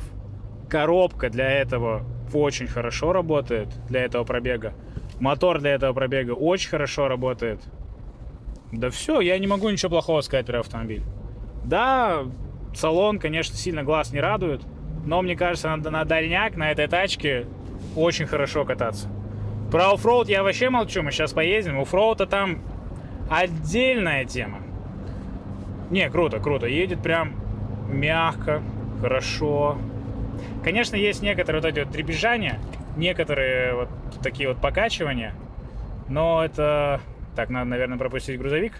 коробка 0.70 1.30
для 1.30 1.50
этого 1.50 2.04
очень 2.34 2.68
хорошо 2.68 3.14
работает, 3.14 3.70
для 3.88 4.04
этого 4.04 4.26
пробега. 4.26 4.74
Мотор 5.22 5.62
для 5.62 5.76
этого 5.76 5.94
пробега 5.94 6.32
очень 6.32 6.70
хорошо 6.70 7.08
работает. 7.08 7.62
Да 8.74 8.90
все, 8.90 9.22
я 9.22 9.40
не 9.40 9.48
могу 9.48 9.70
ничего 9.70 9.92
плохого 9.92 10.20
сказать 10.20 10.46
про 10.46 10.60
автомобиль. 10.60 11.04
Да, 11.64 12.26
Салон, 12.74 13.20
конечно, 13.20 13.56
сильно 13.56 13.84
глаз 13.84 14.12
не 14.12 14.20
радует, 14.20 14.62
но 15.06 15.22
мне 15.22 15.36
кажется, 15.36 15.76
на, 15.76 15.90
на 15.90 16.06
дальняк 16.06 16.56
на 16.56 16.72
этой 16.72 16.88
тачке 16.88 17.46
очень 17.96 18.26
хорошо 18.26 18.66
кататься. 18.66 19.10
Про 19.72 19.94
оффроуд 19.94 20.28
я 20.30 20.44
вообще 20.44 20.70
молчу, 20.70 21.02
мы 21.02 21.12
сейчас 21.12 21.34
поедем. 21.34 21.80
Оффроуд 21.80 22.30
там 22.30 22.60
отдельная 23.30 24.26
тема. 24.26 24.60
Не, 25.90 26.10
круто, 26.10 26.40
круто. 26.40 26.68
Едет 26.68 27.02
прям 27.02 27.34
мягко, 27.90 28.62
хорошо. 29.02 29.78
Конечно, 30.64 30.96
есть 30.96 31.22
некоторые 31.22 31.62
вот 31.62 31.70
эти 31.70 31.80
вот 31.80 31.92
дребезжания, 31.92 32.60
некоторые 32.98 33.76
вот 33.76 33.90
такие 34.22 34.50
вот 34.50 34.60
покачивания, 34.60 35.34
но 36.08 36.44
это... 36.44 37.02
Так, 37.36 37.50
надо, 37.50 37.70
наверное, 37.70 37.98
пропустить 37.98 38.38
грузовик, 38.38 38.74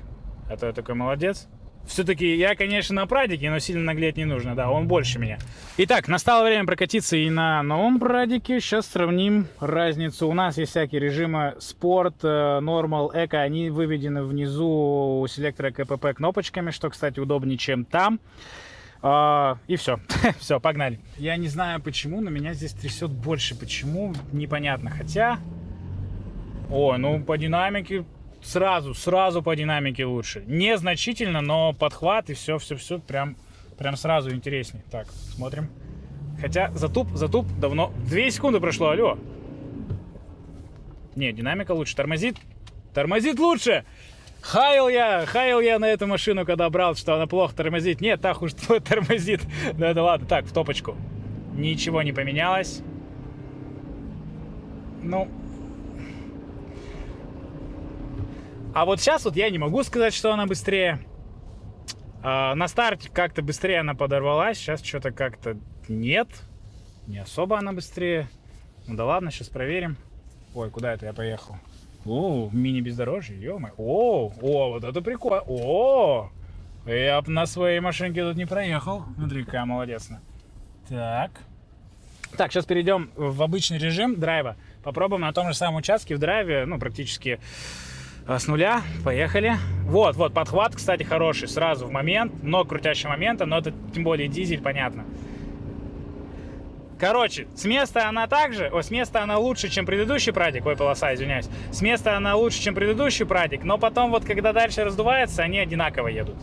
а 0.50 0.58
то 0.58 0.68
я 0.68 0.74
такой 0.74 0.96
молодец. 0.96 1.48
Все-таки 1.86 2.36
я, 2.36 2.56
конечно, 2.56 2.96
на 2.96 3.06
прадике, 3.06 3.50
но 3.50 3.60
сильно 3.60 3.84
наглеть 3.84 4.18
не 4.18 4.26
нужно, 4.26 4.56
да, 4.56 4.70
он 4.70 4.88
больше 4.88 5.20
меня. 5.20 5.40
Итак, 5.78 6.08
настало 6.08 6.46
время 6.46 6.66
прокатиться 6.66 7.18
и 7.18 7.30
на 7.30 7.62
новом 7.64 8.00
прадике. 8.00 8.60
Сейчас 8.60 8.88
сравним 8.88 9.48
разницу. 9.60 10.28
У 10.28 10.34
нас 10.34 10.58
есть 10.58 10.72
всякие 10.72 11.02
режимы 11.02 11.56
спорт, 11.60 12.24
нормал, 12.24 13.12
эко. 13.14 13.42
Они 13.42 13.70
выведены 13.70 14.24
внизу 14.24 15.22
у 15.22 15.28
селектора 15.28 15.72
КПП 15.72 16.14
кнопочками, 16.16 16.72
что, 16.72 16.90
кстати, 16.90 17.20
удобнее, 17.20 17.58
чем 17.58 17.86
там. 17.86 18.20
Uh, 19.02 19.58
и 19.66 19.78
все. 19.78 20.00
все, 20.40 20.60
погнали. 20.60 21.00
Я 21.18 21.36
не 21.36 21.48
знаю 21.48 21.82
почему, 21.82 22.22
но 22.22 22.30
меня 22.30 22.54
здесь 22.54 22.74
трясет 22.74 23.10
больше. 23.10 23.58
Почему? 23.58 24.14
Непонятно. 24.32 24.92
Хотя... 24.92 25.40
О, 26.70 26.96
ну 26.98 27.22
по 27.22 27.38
динамике 27.38 28.06
сразу, 28.42 28.94
сразу 28.94 29.42
по 29.42 29.56
динамике 29.56 30.06
лучше. 30.06 30.44
Незначительно, 30.48 31.42
но 31.42 31.74
подхват 31.74 32.30
и 32.30 32.34
все, 32.34 32.58
все, 32.58 32.76
все 32.76 33.00
прям, 33.00 33.36
прям 33.78 33.96
сразу 33.96 34.32
интереснее. 34.32 34.84
Так, 34.92 35.08
смотрим. 35.12 35.70
Хотя 36.40 36.72
затуп, 36.72 37.10
затуп 37.14 37.46
давно. 37.60 37.94
Две 38.06 38.32
секунды 38.32 38.60
прошло, 38.60 38.90
алло. 38.90 39.18
Не, 41.16 41.32
динамика 41.32 41.72
лучше. 41.72 41.96
Тормозит. 41.96 42.38
Тормозит 42.94 43.40
лучше. 43.40 43.86
Хаял 44.42 44.90
я, 44.90 45.26
хаял 45.28 45.62
я 45.62 45.78
на 45.78 45.86
эту 45.86 46.08
машину, 46.08 46.46
когда 46.46 46.68
брал, 46.70 46.96
что 46.96 47.16
она 47.16 47.28
плохо 47.28 47.56
тормозит. 47.56 48.02
Нет, 48.02 48.22
так 48.22 48.42
уж 48.42 48.54
тормозит. 48.88 49.42
Ну 49.78 49.86
это 49.86 50.02
ладно, 50.02 50.28
так, 50.28 50.46
в 50.46 50.52
топочку. 50.54 50.96
ничего 51.54 52.02
не 52.02 52.12
поменялось. 52.12 52.82
Ну, 55.04 55.28
а 58.74 58.86
вот 58.86 59.00
сейчас 59.00 59.26
вот 59.26 59.36
я 59.36 59.50
не 59.50 59.58
могу 59.58 59.84
сказать, 59.84 60.14
что 60.14 60.32
она 60.32 60.46
быстрее. 60.46 61.00
А, 62.24 62.56
на 62.56 62.68
старте 62.68 63.10
как-то 63.10 63.42
быстрее 63.42 63.80
она 63.80 63.96
подорвалась, 63.96 64.58
сейчас 64.58 64.84
что-то 64.84 65.12
как-то 65.12 65.58
нет. 65.88 66.30
Не 67.08 67.20
особо 67.20 67.58
она 67.58 67.74
быстрее. 67.74 68.30
Ну 68.88 68.96
да 68.96 69.06
ладно, 69.06 69.32
сейчас 69.32 69.50
проверим. 69.50 69.98
Ой, 70.54 70.70
куда 70.70 70.94
это 70.94 71.06
я 71.06 71.14
поехал? 71.14 71.58
О, 72.06 72.50
мини-бездорожье, 72.52 73.40
ё 73.40 73.60
О, 73.78 74.32
о, 74.42 74.70
вот 74.70 74.84
это 74.84 75.02
прикольно. 75.02 75.44
О, 75.48 76.32
я 76.86 77.22
на 77.28 77.46
своей 77.46 77.80
машинке 77.80 78.24
тут 78.24 78.38
не 78.38 78.46
проехал. 78.46 79.04
Смотри, 79.16 79.44
какая 79.44 79.66
молодец. 79.66 80.10
Так. 80.90 81.32
Так, 82.38 82.52
сейчас 82.52 82.66
перейдем 82.66 83.12
в 83.16 83.44
обычный 83.44 83.78
режим 83.78 84.20
драйва. 84.20 84.56
Попробуем 84.84 85.22
на 85.22 85.34
том 85.34 85.48
же 85.48 85.54
самом 85.54 85.78
участке 85.78 86.16
в 86.16 86.20
драйве, 86.20 86.66
ну, 86.66 86.80
практически 86.80 87.40
с 88.28 88.48
нуля. 88.48 88.82
Поехали. 89.04 89.58
Вот, 89.86 90.16
вот, 90.16 90.34
подхват, 90.34 90.76
кстати, 90.76 91.04
хороший. 91.04 91.48
Сразу 91.48 91.88
в 91.88 91.92
момент. 91.92 92.44
Много 92.44 92.70
крутящего 92.70 93.10
момента, 93.10 93.46
но 93.46 93.58
это 93.58 93.74
тем 93.94 94.04
более 94.04 94.28
дизель, 94.28 94.62
понятно. 94.62 95.06
Короче, 97.00 97.48
с 97.56 97.66
места 97.66 98.08
она 98.08 98.28
также, 98.28 98.68
о, 98.68 98.84
с 98.84 98.92
места 98.92 99.24
она 99.24 99.40
лучше, 99.40 99.70
чем 99.70 99.88
предыдущий 99.88 100.32
прадик, 100.32 100.68
ой, 100.68 100.78
полоса, 100.78 101.16
извиняюсь. 101.16 101.50
С 101.72 101.82
места 101.82 102.16
она 102.16 102.36
лучше, 102.36 102.62
чем 102.62 102.76
предыдущий 102.76 103.26
прадик, 103.26 103.64
но 103.64 103.80
потом 103.80 104.12
вот, 104.12 104.24
когда 104.24 104.54
дальше 104.54 104.84
раздувается, 104.84 105.42
они 105.42 105.58
одинаково 105.58 106.10
едут. 106.10 106.36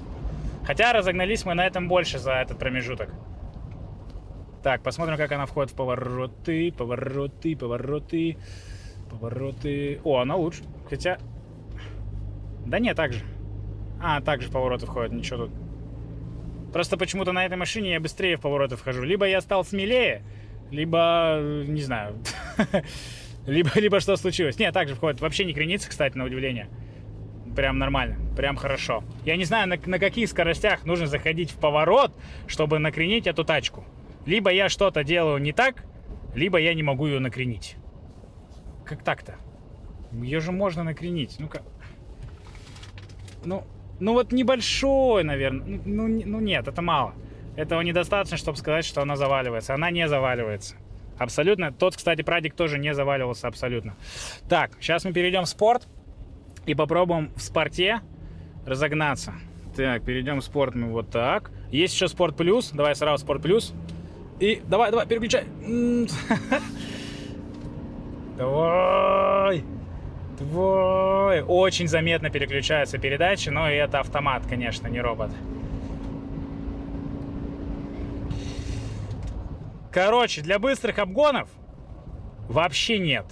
Хотя 0.64 0.92
разогнались 0.92 1.44
мы 1.44 1.54
на 1.54 1.64
этом 1.64 1.86
больше 1.86 2.18
за 2.18 2.32
этот 2.32 2.58
промежуток. 2.58 3.10
Так, 4.64 4.82
посмотрим, 4.82 5.16
как 5.16 5.30
она 5.30 5.46
входит 5.46 5.70
в 5.70 5.76
повороты, 5.76 6.72
повороты, 6.72 7.54
повороты, 7.54 8.36
повороты. 9.08 10.00
О, 10.02 10.18
она 10.18 10.34
лучше. 10.34 10.64
Хотя... 10.90 11.18
Да 12.68 12.78
нет, 12.78 12.96
так 12.96 13.12
же. 13.12 13.24
А, 14.00 14.20
так 14.20 14.42
же 14.42 14.48
в 14.48 14.52
повороты 14.52 14.86
входит, 14.86 15.12
ничего 15.12 15.46
тут. 15.46 15.50
Просто 16.72 16.98
почему-то 16.98 17.32
на 17.32 17.46
этой 17.46 17.56
машине 17.56 17.92
я 17.92 18.00
быстрее 18.00 18.36
в 18.36 18.42
повороты 18.42 18.76
вхожу. 18.76 19.02
Либо 19.02 19.26
я 19.26 19.40
стал 19.40 19.64
смелее, 19.64 20.22
либо, 20.70 21.40
не 21.66 21.80
знаю, 21.80 22.16
либо, 23.46 23.70
либо 23.74 24.00
что 24.00 24.16
случилось. 24.16 24.58
Нет, 24.58 24.74
также 24.74 24.94
входит. 24.94 25.20
Вообще 25.20 25.46
не 25.46 25.54
кренится, 25.54 25.88
кстати, 25.88 26.16
на 26.16 26.24
удивление. 26.24 26.68
Прям 27.56 27.78
нормально, 27.78 28.18
прям 28.36 28.56
хорошо. 28.56 29.02
Я 29.24 29.36
не 29.36 29.44
знаю, 29.44 29.66
на, 29.66 29.78
на 29.86 29.98
каких 29.98 30.28
скоростях 30.28 30.84
нужно 30.84 31.06
заходить 31.06 31.50
в 31.50 31.56
поворот, 31.56 32.12
чтобы 32.46 32.78
накренить 32.78 33.26
эту 33.26 33.44
тачку. 33.44 33.84
Либо 34.26 34.50
я 34.52 34.68
что-то 34.68 35.02
делаю 35.04 35.38
не 35.38 35.52
так, 35.52 35.84
либо 36.34 36.58
я 36.58 36.74
не 36.74 36.82
могу 36.82 37.06
ее 37.06 37.18
накренить. 37.18 37.76
Как 38.84 39.02
так-то? 39.02 39.36
Ее 40.12 40.40
же 40.40 40.52
можно 40.52 40.84
накренить. 40.84 41.36
Ну-ка. 41.38 41.62
Ну, 43.44 43.64
ну 44.00 44.12
вот 44.12 44.32
небольшой, 44.32 45.24
наверное. 45.24 45.80
Ну, 45.84 46.08
ну, 46.08 46.22
ну 46.26 46.40
нет, 46.40 46.68
это 46.68 46.82
мало. 46.82 47.14
Этого 47.56 47.80
недостаточно, 47.80 48.36
чтобы 48.36 48.58
сказать, 48.58 48.84
что 48.84 49.02
она 49.02 49.16
заваливается. 49.16 49.74
Она 49.74 49.90
не 49.90 50.08
заваливается. 50.08 50.76
Абсолютно. 51.18 51.72
Тот, 51.72 51.96
кстати, 51.96 52.22
прадик 52.22 52.54
тоже 52.54 52.78
не 52.78 52.94
заваливался 52.94 53.48
абсолютно. 53.48 53.96
Так, 54.48 54.70
сейчас 54.80 55.04
мы 55.04 55.12
перейдем 55.12 55.42
в 55.42 55.48
спорт 55.48 55.88
и 56.66 56.74
попробуем 56.74 57.32
в 57.34 57.42
спорте 57.42 58.00
разогнаться. 58.64 59.34
Так, 59.74 60.04
перейдем 60.04 60.38
в 60.40 60.44
спорт 60.44 60.76
мы 60.76 60.92
вот 60.92 61.10
так. 61.10 61.50
Есть 61.70 61.94
еще 61.94 62.06
спорт 62.08 62.36
плюс. 62.36 62.70
Давай 62.70 62.94
сразу 62.94 63.24
спорт 63.24 63.42
плюс. 63.42 63.74
И 64.38 64.62
давай, 64.64 64.90
давай, 64.90 65.06
переключай. 65.06 65.44
Давай. 68.36 69.64
Давай. 70.40 71.42
Очень 71.42 71.88
заметно 71.88 72.30
переключаются 72.30 72.98
передачи, 72.98 73.48
но 73.48 73.70
и 73.70 73.74
это 73.74 74.00
автомат, 74.00 74.46
конечно, 74.46 74.86
не 74.86 75.00
робот. 75.00 75.30
Короче, 79.90 80.42
для 80.42 80.58
быстрых 80.58 80.98
обгонов 80.98 81.48
вообще 82.48 82.98
нет. 82.98 83.26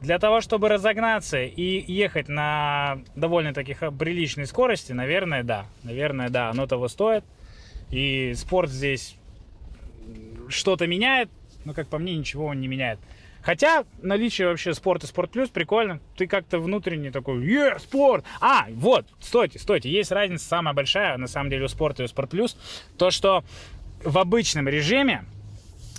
Для 0.00 0.20
того, 0.20 0.40
чтобы 0.40 0.68
разогнаться 0.68 1.42
и 1.42 1.92
ехать 1.92 2.28
на 2.28 2.98
довольно-таки 3.16 3.74
приличной 3.98 4.46
скорости, 4.46 4.92
наверное, 4.92 5.42
да. 5.42 5.66
Наверное, 5.82 6.28
да, 6.28 6.50
оно 6.50 6.66
того 6.66 6.86
стоит. 6.86 7.24
И 7.90 8.32
спорт 8.34 8.70
здесь 8.70 9.16
что-то 10.48 10.86
меняет, 10.86 11.30
но, 11.64 11.74
как 11.74 11.88
по 11.88 11.98
мне, 11.98 12.14
ничего 12.16 12.46
он 12.46 12.60
не 12.60 12.68
меняет. 12.68 13.00
Хотя 13.42 13.84
наличие 14.02 14.48
вообще 14.48 14.74
спорта 14.74 15.06
Спорт 15.06 15.30
Плюс 15.30 15.48
прикольно. 15.48 16.00
Ты 16.16 16.26
как-то 16.26 16.58
внутренне 16.58 17.10
такой, 17.10 17.44
е, 17.46 17.78
спорт! 17.78 18.24
А, 18.40 18.66
вот, 18.70 19.06
стойте, 19.20 19.58
стойте. 19.58 19.90
Есть 19.90 20.12
разница 20.12 20.46
самая 20.46 20.74
большая, 20.74 21.16
на 21.16 21.26
самом 21.26 21.50
деле, 21.50 21.64
у 21.64 21.68
спорта 21.68 22.02
и 22.02 22.04
у 22.04 22.08
Спорт 22.08 22.30
Плюс. 22.30 22.56
То, 22.98 23.10
что 23.10 23.44
в 24.04 24.18
обычном 24.18 24.68
режиме 24.68 25.24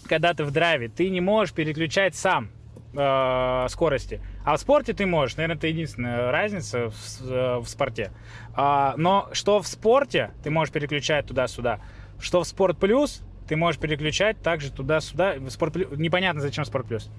когда 0.10 0.34
ты 0.34 0.44
в 0.44 0.52
драйве, 0.52 0.90
ты 0.90 1.10
не 1.10 1.22
можешь 1.22 1.54
переключать 1.54 2.16
сам 2.16 2.50
э, 2.94 3.68
скорости. 3.70 4.20
А 4.44 4.58
в 4.58 4.60
спорте 4.60 4.94
ты 4.94 5.06
можешь. 5.06 5.38
Наверное, 5.38 5.56
это 5.56 5.68
единственная 5.68 6.32
разница 6.32 6.90
в, 6.90 7.32
э, 7.32 7.58
в 7.60 7.68
спорте. 7.68 8.12
А, 8.56 8.96
но 8.98 9.30
что 9.32 9.62
в 9.62 9.68
спорте 9.68 10.32
ты 10.44 10.50
можешь 10.50 10.74
переключать 10.74 11.28
туда-сюда, 11.28 11.80
что 12.20 12.42
в 12.42 12.48
спорт 12.48 12.78
плюс 12.78 13.22
ты 13.48 13.56
можешь 13.56 13.80
переключать 13.80 14.42
также 14.42 14.72
туда-сюда. 14.72 15.36
Спорт 15.50 15.74
плюс, 15.74 15.88
непонятно, 15.92 16.42
зачем 16.42 16.66
спорт 16.66 16.88
плюс. 16.88 17.10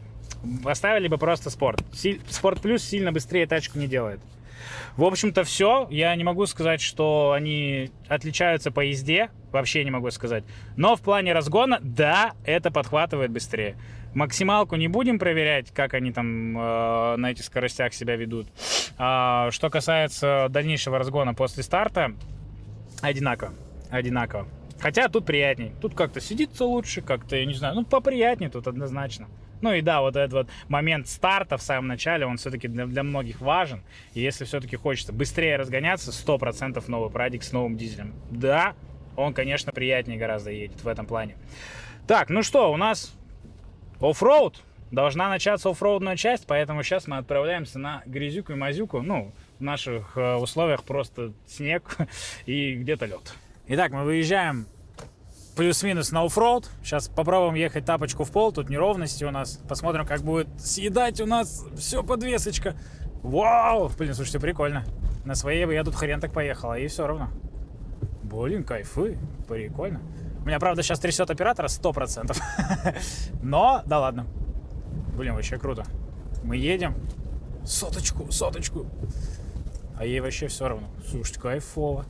Оставили 0.65 1.09
бы 1.09 1.19
просто 1.19 1.51
спорт. 1.51 1.83
Спорт 2.29 2.61
плюс 2.61 2.83
сильно 2.83 3.13
быстрее 3.13 3.47
тачку 3.47 3.79
не 3.79 3.87
делает. 3.87 4.21
В 4.97 5.05
общем-то, 5.05 5.45
все. 5.45 5.87
Я 5.91 6.15
не 6.17 6.25
могу 6.25 6.47
сказать, 6.47 6.81
что 6.81 7.33
они 7.33 7.91
отличаются 8.09 8.71
по 8.71 8.81
езде. 8.81 9.31
Вообще 9.53 9.85
не 9.85 9.91
могу 9.91 10.11
сказать. 10.11 10.45
Но 10.77 10.97
в 10.97 11.01
плане 11.01 11.33
разгона, 11.33 11.79
да, 11.83 12.33
это 12.45 12.71
подхватывает 12.71 13.31
быстрее. 13.31 13.77
Максималку 14.15 14.77
не 14.77 14.89
будем 14.89 15.19
проверять, 15.19 15.71
как 15.71 15.95
они 15.95 16.13
там 16.13 16.59
э, 16.59 17.17
на 17.17 17.31
этих 17.31 17.45
скоростях 17.45 17.95
себя 17.95 18.17
ведут. 18.17 18.49
А, 18.99 19.51
что 19.53 19.71
касается 19.71 20.49
дальнейшего 20.51 20.99
разгона 20.99 21.33
после 21.33 21.63
старта, 21.63 22.13
одинаково. 23.03 23.53
Одинаково. 23.91 24.49
Хотя 24.81 25.09
тут 25.09 25.27
приятней. 25.27 25.73
Тут 25.81 25.95
как-то 25.95 26.21
сидится 26.21 26.65
лучше, 26.65 27.03
как-то, 27.03 27.37
я 27.37 27.45
не 27.45 27.55
знаю, 27.55 27.75
ну 27.75 27.85
поприятнее 27.85 28.51
тут 28.51 28.67
однозначно. 28.67 29.29
Ну 29.61 29.73
и 29.73 29.81
да, 29.83 30.01
вот 30.01 30.17
этот 30.17 30.33
вот 30.33 30.49
момент 30.69 31.09
старта 31.09 31.57
в 31.57 31.63
самом 31.63 31.89
начале, 31.89 32.27
он 32.27 32.37
все-таки 32.37 32.69
для, 32.69 32.87
для 32.87 33.03
многих 33.03 33.41
важен. 33.41 33.83
И 34.15 34.21
если 34.21 34.45
все-таки 34.45 34.77
хочется 34.77 35.13
быстрее 35.13 35.57
разгоняться, 35.57 36.11
100% 36.11 36.83
новый 36.89 37.11
прадик 37.11 37.43
с 37.43 37.53
новым 37.53 37.77
дизелем. 37.77 38.15
Да, 38.31 38.75
он, 39.17 39.35
конечно, 39.35 39.73
приятнее 39.73 40.19
гораздо 40.19 40.51
едет 40.51 40.83
в 40.83 40.89
этом 40.89 41.07
плане. 41.07 41.37
Так, 42.07 42.31
ну 42.31 42.43
что, 42.43 42.73
у 42.73 42.77
нас 42.77 43.15
оффроуд. 44.01 44.63
Должна 44.91 45.29
начаться 45.29 45.71
оффроудная 45.71 46.17
часть, 46.17 46.47
поэтому 46.49 46.83
сейчас 46.83 47.07
мы 47.07 47.19
отправляемся 47.19 47.79
на 47.79 48.03
грязюку 48.07 48.53
и 48.53 48.57
мазюку. 48.57 49.03
Ну, 49.03 49.33
в 49.61 49.63
наших 49.63 50.17
э, 50.17 50.35
условиях 50.35 50.83
просто 50.83 51.33
снег 51.47 51.97
и 52.47 52.75
где-то 52.75 53.07
лед. 53.07 53.35
Итак, 53.69 53.93
мы 53.93 54.03
выезжаем 54.03 54.67
плюс-минус 55.61 56.11
на 56.11 56.25
оффроуд. 56.25 56.71
Сейчас 56.83 57.09
попробуем 57.09 57.53
ехать 57.53 57.85
тапочку 57.85 58.25
в 58.25 58.31
пол. 58.31 58.51
Тут 58.51 58.71
неровности 58.71 59.25
у 59.25 59.31
нас. 59.31 59.61
Посмотрим, 59.69 60.07
как 60.07 60.23
будет 60.23 60.49
съедать 60.59 61.21
у 61.21 61.27
нас 61.27 61.67
все 61.77 62.03
подвесочка. 62.03 62.75
Вау! 63.23 63.91
Блин, 63.99 64.15
слушайте, 64.15 64.41
прикольно. 64.41 64.87
На 65.27 65.35
своей 65.35 65.67
бы 65.67 65.75
я 65.75 65.85
тут 65.85 65.95
хрен 65.97 66.19
так 66.19 66.33
поехала, 66.33 66.79
и 66.79 66.87
все 66.87 67.07
равно. 67.07 67.29
Блин, 68.23 68.65
кайфы. 68.65 69.19
Прикольно. 69.49 70.01
У 70.43 70.47
меня, 70.47 70.59
правда, 70.59 70.83
сейчас 70.83 70.99
трясет 70.99 71.29
оператора 71.29 71.67
100%. 71.67 72.35
Но, 73.43 73.83
да 73.85 74.01
ладно. 74.01 74.27
Блин, 75.15 75.35
вообще 75.35 75.59
круто. 75.59 75.85
Мы 76.43 76.57
едем. 76.57 76.95
Соточку, 77.67 78.33
соточку. 78.33 78.87
А 79.99 80.07
ей 80.07 80.21
вообще 80.21 80.47
все 80.47 80.69
равно. 80.69 80.89
Слушайте, 81.07 81.39
кайфово. 81.39 82.07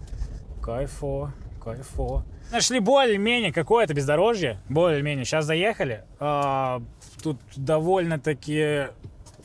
Кайфово, 0.63 1.33
кайфово. 1.61 2.25
Нашли 2.51 2.81
более-менее 2.81 3.53
какое-то 3.53 3.95
бездорожье. 3.95 4.59
Более-менее. 4.69 5.25
Сейчас 5.25 5.45
заехали. 5.45 6.05
А, 6.19 6.83
тут 7.23 7.39
довольно-таки 7.55 8.89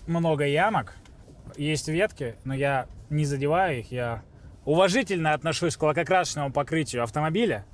много 0.08 0.46
ямок. 0.46 0.96
Есть 1.56 1.88
ветки, 1.88 2.36
но 2.44 2.56
я 2.56 2.88
не 3.12 3.26
задеваю 3.26 3.80
их. 3.80 3.92
Я 3.92 4.24
уважительно 4.66 5.34
отношусь 5.34 5.78
к 5.78 5.84
лакокрасочному 5.84 6.52
покрытию 6.52 7.04
автомобиля. 7.04 7.66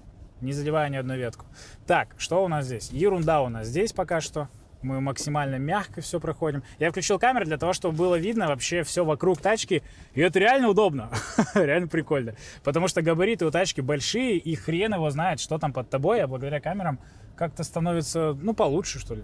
Не 0.41 0.52
задевая 0.52 0.89
ни 0.89 0.98
одну 0.98 1.15
ветку. 1.15 1.46
Так, 1.88 2.15
что 2.17 2.44
у 2.44 2.50
нас 2.50 2.65
здесь? 2.65 2.89
Ерунда 2.91 3.41
у 3.41 3.48
нас 3.48 3.67
здесь 3.67 3.94
пока 3.94 4.20
что. 4.20 4.50
Мы 4.82 5.00
максимально 5.00 5.56
мягко 5.56 6.02
все 6.02 6.20
проходим. 6.20 6.63
Я 6.80 6.89
включил 6.89 7.20
камеру 7.20 7.46
для 7.46 7.58
того, 7.58 7.74
чтобы 7.74 7.96
было 7.96 8.15
видно 8.15 8.48
вообще 8.48 8.84
все 8.84 9.06
вокруг 9.06 9.39
тачки. 9.39 9.84
И 10.13 10.22
это 10.22 10.39
реально 10.39 10.70
удобно. 10.70 11.12
реально 11.56 11.88
прикольно. 11.88 12.36
Потому 12.63 12.88
что 12.88 13.02
габариты 13.02 13.46
у 13.46 13.52
тачки 13.52 13.82
большие, 13.82 14.38
и 14.38 14.56
хрен 14.56 14.94
его 14.94 15.10
знает, 15.10 15.39
что 15.39 15.58
там 15.58 15.72
под 15.74 15.89
тобой, 15.89 16.22
а 16.22 16.28
благодаря 16.28 16.60
камерам 16.60 17.00
как-то 17.36 17.63
становится, 17.63 18.38
ну, 18.41 18.54
получше, 18.54 19.00
что 19.00 19.15
ли, 19.15 19.24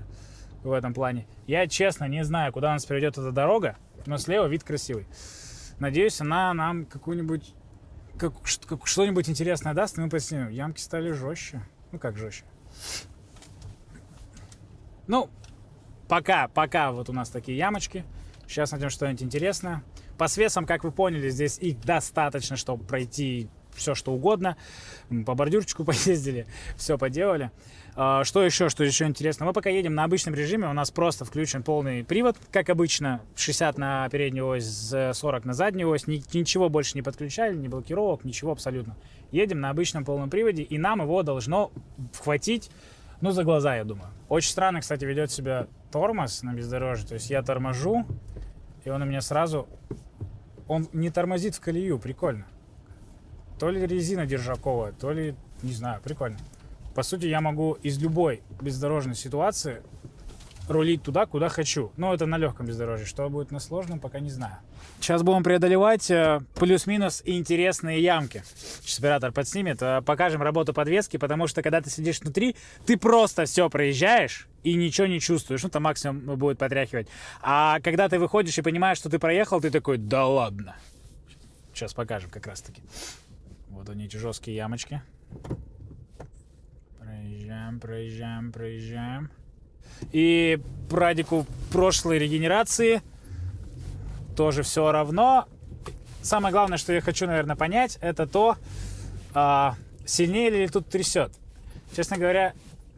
в 0.63 0.72
этом 0.72 0.93
плане. 0.93 1.28
Я, 1.48 1.67
честно, 1.67 2.06
не 2.06 2.24
знаю, 2.24 2.54
куда 2.54 2.72
нас 2.74 2.86
приведет 2.86 3.17
эта 3.17 3.32
дорога, 3.32 3.78
но 4.06 4.17
слева 4.17 4.46
вид 4.46 4.63
красивый. 4.63 5.08
Надеюсь, 5.80 6.20
она 6.22 6.54
нам 6.54 6.86
какую-нибудь 6.86 7.54
как, 8.17 8.34
как, 8.67 8.88
что-нибудь 8.88 9.30
интересное 9.30 9.74
даст, 9.74 9.98
и 9.98 10.02
мы 10.02 10.10
поснимем. 10.10 10.50
Ямки 10.50 10.80
стали 10.80 11.12
жестче. 11.12 11.62
Ну, 11.91 12.00
как 12.00 12.17
жестче. 12.17 12.43
Ну, 15.08 15.30
пока, 16.08 16.48
пока 16.48 16.91
вот 16.91 17.10
у 17.10 17.13
нас 17.13 17.30
такие 17.30 17.58
ямочки. 17.58 18.04
Сейчас 18.48 18.72
найдем 18.72 18.89
что-нибудь 18.89 19.24
интересное. 19.24 19.84
По 20.17 20.28
свесам, 20.28 20.65
как 20.65 20.84
вы 20.84 20.91
поняли, 20.91 21.30
здесь 21.30 21.60
их 21.60 21.80
достаточно, 21.82 22.56
чтобы 22.56 22.84
пройти 22.84 23.50
все, 23.76 23.93
что 23.96 24.13
угодно. 24.13 24.58
По 25.26 25.36
бордюрчику 25.36 25.84
поездили, 25.86 26.48
все 26.76 26.98
поделали. 26.98 27.52
А, 27.96 28.24
что 28.24 28.43
еще, 28.43 28.70
что 28.70 28.84
еще 28.84 29.06
интересно? 29.06 29.46
Мы 29.46 29.54
пока 29.54 29.70
едем 29.70 29.96
на 29.96 30.04
обычном 30.04 30.36
режиме, 30.36 30.67
у 30.67 30.74
нас 30.74 30.91
просто 30.91 31.26
включен 31.26 31.63
полный 31.63 32.04
привод, 32.04 32.38
как 32.52 32.70
обычно, 32.70 33.22
60 33.36 33.78
на 33.78 34.10
переднюю 34.10 34.48
ось, 34.48 34.93
40 35.13 35.46
на 35.46 35.54
заднюю 35.54 35.89
ось, 35.89 36.06
ничего 36.08 36.70
больше 36.70 36.93
не 36.96 37.02
подключали, 37.02 37.56
ни 37.56 37.67
блокировок, 37.67 38.24
ничего 38.24 38.52
абсолютно. 38.52 38.96
Едем 39.32 39.60
на 39.62 39.70
обычном 39.70 40.06
полном 40.06 40.30
приводе, 40.30 40.63
и 40.63 40.78
нам 40.78 41.02
его 41.02 41.24
должно 41.24 41.72
хватить, 42.22 42.70
ну, 43.22 43.32
за 43.32 43.44
глаза, 43.44 43.76
я 43.76 43.84
думаю. 43.84 44.10
Очень 44.30 44.52
странно, 44.52 44.82
кстати, 44.82 45.06
ведет 45.06 45.32
себя 45.32 45.68
тормоз 45.92 46.44
на 46.44 46.54
бездорожье, 46.54 47.08
то 47.08 47.14
есть 47.16 47.30
я 47.30 47.42
торможу, 47.42 48.06
и 48.84 48.90
он 48.90 49.02
у 49.02 49.06
меня 49.06 49.22
сразу, 49.22 49.68
он 50.68 50.88
не 50.94 51.10
тормозит 51.10 51.56
в 51.56 51.62
колею, 51.62 51.98
прикольно. 52.00 52.46
То 53.60 53.70
ли 53.70 53.86
резина 53.86 54.26
держаковая, 54.26 54.92
то 54.92 55.12
ли, 55.12 55.36
не 55.64 55.72
знаю, 55.72 56.02
прикольно. 56.02 56.38
По 56.94 57.04
сути, 57.04 57.26
я 57.26 57.42
могу 57.42 57.74
из 57.74 57.98
любой 58.00 58.42
бездорожной 58.62 59.16
ситуации 59.16 59.82
рулить 60.68 61.04
туда, 61.04 61.26
куда 61.26 61.50
хочу. 61.50 61.92
Но 61.98 62.14
это 62.14 62.26
на 62.26 62.38
легком 62.38 62.66
бездорожье. 62.66 63.06
Что 63.06 63.30
будет 63.30 63.52
на 63.52 63.60
сложном, 63.60 64.00
пока 64.00 64.20
не 64.20 64.30
знаю. 64.30 64.58
Сейчас 65.00 65.24
будем 65.24 65.44
преодолевать 65.44 66.10
э, 66.12 66.42
плюс-минус 66.56 67.22
интересные 67.26 68.02
ямки. 68.02 68.44
Сейчас 68.82 69.00
оператор 69.00 69.32
подснимет. 69.32 69.82
Э, 69.82 70.02
покажем 70.02 70.42
работу 70.42 70.74
подвески, 70.74 71.18
потому 71.18 71.48
что 71.48 71.62
когда 71.62 71.82
ты 71.82 71.90
сидишь 71.90 72.20
внутри, 72.20 72.56
ты 72.86 72.98
просто 72.98 73.46
все 73.46 73.70
проезжаешь 73.70 74.48
и 74.64 74.74
ничего 74.74 75.08
не 75.08 75.20
чувствуешь. 75.20 75.64
Ну, 75.64 75.70
там 75.70 75.84
максимум 75.84 76.38
будет 76.38 76.58
потряхивать. 76.58 77.08
А 77.42 77.80
когда 77.82 78.10
ты 78.10 78.20
выходишь 78.20 78.58
и 78.58 78.62
понимаешь, 78.62 78.98
что 78.98 79.10
ты 79.10 79.20
проехал, 79.20 79.62
ты 79.62 79.72
такой, 79.72 79.98
да 79.98 80.26
ладно. 80.28 80.76
Сейчас 81.74 81.94
покажем 81.94 82.30
как 82.30 82.48
раз 82.48 82.62
таки. 82.62 82.82
Вот 83.70 83.88
они 83.90 84.06
эти 84.06 84.18
жесткие 84.18 84.58
ямочки. 84.58 85.02
Проезжаем, 87.00 87.80
проезжаем, 87.80 88.52
проезжаем. 88.52 89.30
И 90.12 90.60
Прадику 90.89 91.45
прошлой 91.71 92.17
регенерации 92.17 93.02
тоже 94.38 94.63
все 94.63 94.91
равно. 94.91 95.45
Самое 96.21 96.54
главное, 96.54 96.78
что 96.78 96.93
я 96.93 97.02
хочу, 97.02 97.28
наверное, 97.28 97.58
понять, 97.58 97.97
это 98.02 98.26
то, 98.26 98.56
а, 99.34 99.76
сильнее 100.06 100.50
ли 100.50 100.67
тут 100.67 100.88
трясет. 100.89 101.34
Честно 101.95 102.17
говоря, 102.17 102.54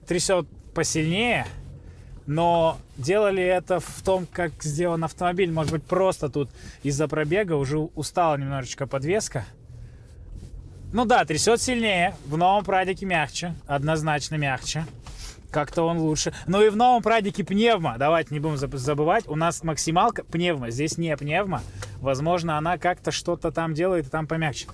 трясет 0.08 0.48
посильнее, 0.76 1.48
но 2.28 2.78
делали 2.98 3.44
это 3.44 3.80
в 3.80 4.02
том, 4.04 4.28
как 4.32 4.52
сделан 4.62 5.04
автомобиль. 5.04 5.52
Может 5.52 5.72
быть, 5.72 5.84
просто 5.84 6.30
тут 6.30 6.50
из-за 6.84 7.08
пробега 7.08 7.54
уже 7.54 7.80
устала 7.80 8.36
немножечко 8.36 8.86
подвеска. 8.86 9.46
Ну 10.94 11.06
да, 11.06 11.26
трясет 11.26 11.62
сильнее. 11.62 12.16
В 12.26 12.38
новом 12.38 12.64
прадике 12.64 13.06
мягче. 13.06 13.56
Однозначно 13.68 14.36
мягче. 14.36 14.86
Как-то 15.52 15.84
он 15.84 15.98
лучше. 15.98 16.34
Но 16.48 16.62
и 16.64 16.70
в 16.70 16.76
новом 16.76 17.02
прадике 17.02 17.44
пневма. 17.44 17.96
Давайте 17.98 18.34
не 18.34 18.40
будем 18.40 18.58
забывать. 18.58 19.28
У 19.28 19.36
нас 19.36 19.64
максималка 19.64 20.24
пневма. 20.24 20.70
Здесь 20.70 20.98
не 20.98 21.16
пневма. 21.18 21.62
Возможно, 22.00 22.58
она 22.58 22.78
как-то 22.78 23.12
что-то 23.12 23.52
там 23.52 23.74
делает 23.74 24.08
и 24.08 24.10
там 24.10 24.28
помягче. 24.28 24.68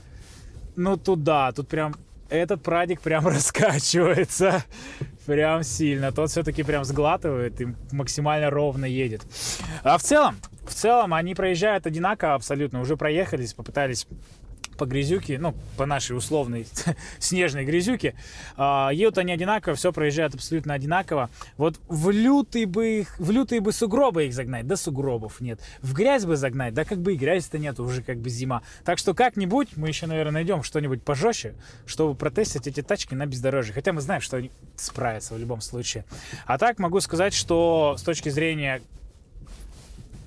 Ну 0.76 0.98
тут 0.98 1.24
да, 1.24 1.52
тут 1.54 1.70
прям 1.70 1.96
этот 2.30 2.62
прадик 2.62 3.02
прям 3.02 3.28
раскачивается. 3.28 4.64
Прям 5.26 5.64
сильно. 5.64 6.12
Тот 6.12 6.30
все-таки 6.30 6.64
прям 6.64 6.84
сглатывает 6.84 7.60
и 7.62 7.68
максимально 7.92 8.50
ровно 8.50 8.86
едет. 8.86 9.26
А 9.84 9.98
в 9.98 10.04
целом, 10.04 10.38
в 10.68 10.74
целом 10.74 11.14
они 11.14 11.36
проезжают 11.36 11.88
одинаково 11.88 12.36
абсолютно. 12.36 12.82
Уже 12.82 12.98
проехались, 12.98 13.54
попытались 13.54 14.08
по 14.78 14.86
грязюке, 14.86 15.38
ну, 15.40 15.56
по 15.78 15.86
нашей 15.86 16.18
условной 16.18 16.68
снежной 17.20 17.66
грязюке, 17.66 18.16
э, 18.58 18.90
едут 18.94 19.18
они 19.18 19.34
одинаково, 19.34 19.76
все 19.76 19.92
проезжают 19.92 20.36
абсолютно 20.36 20.74
одинаково. 20.74 21.30
Вот 21.58 21.80
в 21.88 22.10
лютые 22.10 22.66
бы 22.66 23.00
их, 23.00 23.20
в 23.20 23.32
лютые 23.32 23.62
бы 23.62 23.72
сугробы 23.72 24.26
их 24.26 24.34
загнать, 24.34 24.68
да 24.68 24.76
сугробов 24.76 25.42
нет. 25.42 25.60
В 25.82 25.94
грязь 25.94 26.26
бы 26.26 26.36
загнать, 26.36 26.74
да 26.74 26.86
как 26.86 27.00
бы 27.00 27.14
и 27.14 27.18
грязи-то 27.18 27.58
нет, 27.58 27.80
уже 27.80 28.02
как 28.02 28.18
бы 28.18 28.30
зима. 28.30 28.62
Так 28.84 28.98
что 28.98 29.14
как-нибудь 29.14 29.78
мы 29.78 29.88
еще, 29.88 30.08
наверное, 30.08 30.34
найдем 30.34 30.64
что-нибудь 30.64 31.04
пожестче, 31.04 31.56
чтобы 31.86 32.16
протестить 32.16 32.68
эти 32.68 32.82
тачки 32.82 33.14
на 33.16 33.26
бездорожье. 33.26 33.74
Хотя 33.74 33.94
мы 33.94 34.02
знаем, 34.02 34.22
что 34.22 34.38
они 34.38 34.52
справятся 34.76 35.34
в 35.34 35.40
любом 35.40 35.62
случае. 35.62 36.06
А 36.46 36.58
так 36.58 36.80
могу 36.80 37.00
сказать, 37.00 37.34
что 37.34 37.96
с 37.98 38.02
точки 38.02 38.30
зрения 38.30 38.82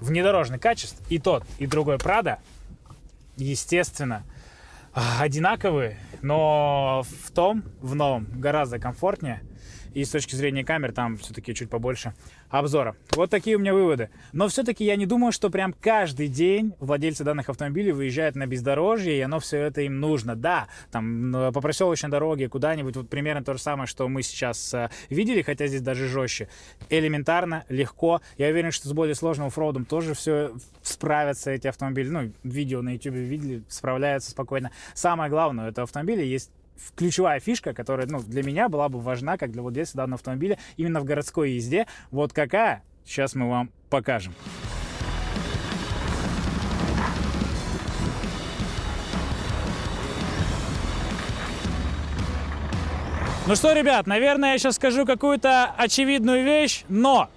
внедорожных 0.01 0.61
качеств 0.61 1.01
и 1.09 1.19
тот, 1.19 1.45
и 1.59 1.67
другой 1.67 1.99
Прада, 1.99 2.39
естественно, 3.37 4.25
одинаковые, 5.21 5.99
но 6.23 7.03
в 7.05 7.31
том, 7.31 7.65
в 7.81 7.95
новом, 7.95 8.27
гораздо 8.41 8.79
комфортнее. 8.79 9.43
И 9.99 10.05
с 10.05 10.11
точки 10.11 10.37
зрения 10.37 10.65
камер 10.65 10.93
там 10.93 11.17
все-таки 11.17 11.53
чуть 11.53 11.71
побольше 11.71 12.15
обзора. 12.51 12.95
Вот 13.17 13.31
такие 13.31 13.57
у 13.57 13.59
меня 13.59 13.75
выводы. 13.75 14.11
Но 14.33 14.47
все-таки 14.47 14.85
я 14.85 14.95
не 14.95 15.07
думаю, 15.07 15.33
что 15.33 15.51
прям 15.51 15.73
каждый 15.73 16.29
день 16.29 16.73
владельцы 16.79 17.25
данных 17.25 17.49
автомобилей 17.49 17.91
выезжают 17.91 18.37
на 18.37 18.47
бездорожье, 18.47 19.19
и 19.19 19.21
оно 19.21 19.41
все 19.41 19.59
это 19.59 19.81
им 19.81 19.99
нужно. 19.99 20.37
Да, 20.37 20.69
там 20.93 21.33
по 21.53 21.61
проселочной 21.61 22.11
дороге 22.11 22.49
куда-нибудь, 22.49 22.95
вот 22.95 23.09
примерно 23.09 23.43
то 23.43 23.55
же 23.55 23.59
самое, 23.59 23.89
что 23.89 24.07
мы 24.07 24.23
сейчас 24.23 24.73
э, 24.73 24.89
видели, 25.11 25.43
хотя 25.43 25.67
здесь 25.67 25.83
даже 25.83 26.07
жестче. 26.07 26.49
Элементарно, 26.91 27.65
легко. 27.69 28.21
Я 28.37 28.51
уверен, 28.51 28.71
что 28.71 28.87
с 28.87 28.93
более 28.93 29.17
сложным 29.17 29.49
оффроудом 29.49 29.85
тоже 29.85 30.15
все 30.15 30.53
справятся 30.81 31.51
эти 31.51 31.67
автомобили. 31.67 32.09
Ну, 32.09 32.31
видео 32.45 32.83
на 32.83 32.91
YouTube 32.91 33.17
видели, 33.17 33.65
справляются 33.69 34.31
спокойно. 34.31 34.71
Самое 34.95 35.29
главное, 35.29 35.71
это 35.71 35.83
автомобили 35.83 36.25
есть 36.25 36.53
ключевая 36.97 37.41
фишка, 37.41 37.75
которая 37.75 38.07
ну, 38.07 38.21
для 38.21 38.43
меня 38.43 38.69
была 38.69 38.89
бы 38.89 39.01
важна, 39.01 39.37
как 39.37 39.53
для 39.53 39.63
владельца 39.63 39.97
данного 39.97 40.17
автомобиля, 40.17 40.59
именно 40.77 41.01
в 41.01 41.05
городской 41.05 41.53
езде. 41.53 41.87
Вот 42.11 42.33
какая, 42.33 42.83
сейчас 43.05 43.35
мы 43.35 43.49
вам 43.49 43.71
покажем. 43.91 44.35
Ну 53.49 53.57
что, 53.57 53.73
ребят, 53.73 54.07
наверное, 54.07 54.53
я 54.53 54.59
сейчас 54.59 54.77
скажу 54.77 55.07
какую-то 55.07 55.73
очевидную 55.79 56.45
вещь, 56.45 56.85
но 56.91 57.31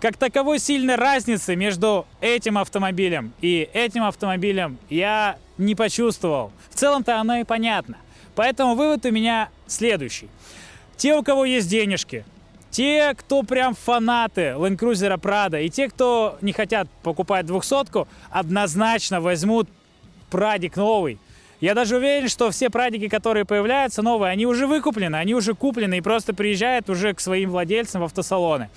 как 0.00 0.16
таковой 0.16 0.58
сильной 0.58 0.94
разницы 0.94 1.54
между 1.54 2.06
этим 2.22 2.56
автомобилем 2.56 3.34
и 3.42 3.68
этим 3.74 4.04
автомобилем 4.04 4.78
я 4.88 5.36
не 5.58 5.74
почувствовал. 5.74 6.50
В 6.70 6.76
целом-то 6.76 7.20
оно 7.20 7.36
и 7.36 7.44
понятно. 7.44 7.98
Поэтому 8.34 8.74
вывод 8.74 9.04
у 9.06 9.10
меня 9.10 9.48
следующий. 9.66 10.28
Те, 10.96 11.16
у 11.16 11.22
кого 11.22 11.44
есть 11.44 11.68
денежки, 11.68 12.24
те, 12.70 13.14
кто 13.16 13.42
прям 13.42 13.74
фанаты 13.74 14.54
Land 14.56 14.78
Cruiser 14.78 15.18
Prado, 15.18 15.62
и 15.62 15.68
те, 15.68 15.88
кто 15.88 16.38
не 16.40 16.52
хотят 16.52 16.88
покупать 17.02 17.46
двухсотку, 17.46 18.06
однозначно 18.30 19.20
возьмут 19.20 19.68
прадик 20.30 20.76
новый. 20.76 21.18
Я 21.60 21.74
даже 21.74 21.96
уверен, 21.96 22.28
что 22.28 22.50
все 22.50 22.70
прадики, 22.70 23.08
которые 23.08 23.44
появляются 23.44 24.02
новые, 24.02 24.30
они 24.30 24.46
уже 24.46 24.66
выкуплены, 24.66 25.16
они 25.16 25.34
уже 25.34 25.54
куплены 25.54 25.98
и 25.98 26.00
просто 26.00 26.32
приезжают 26.32 26.88
уже 26.88 27.12
к 27.12 27.20
своим 27.20 27.50
владельцам 27.50 28.00
в 28.00 28.04
автосалоны. 28.04 28.70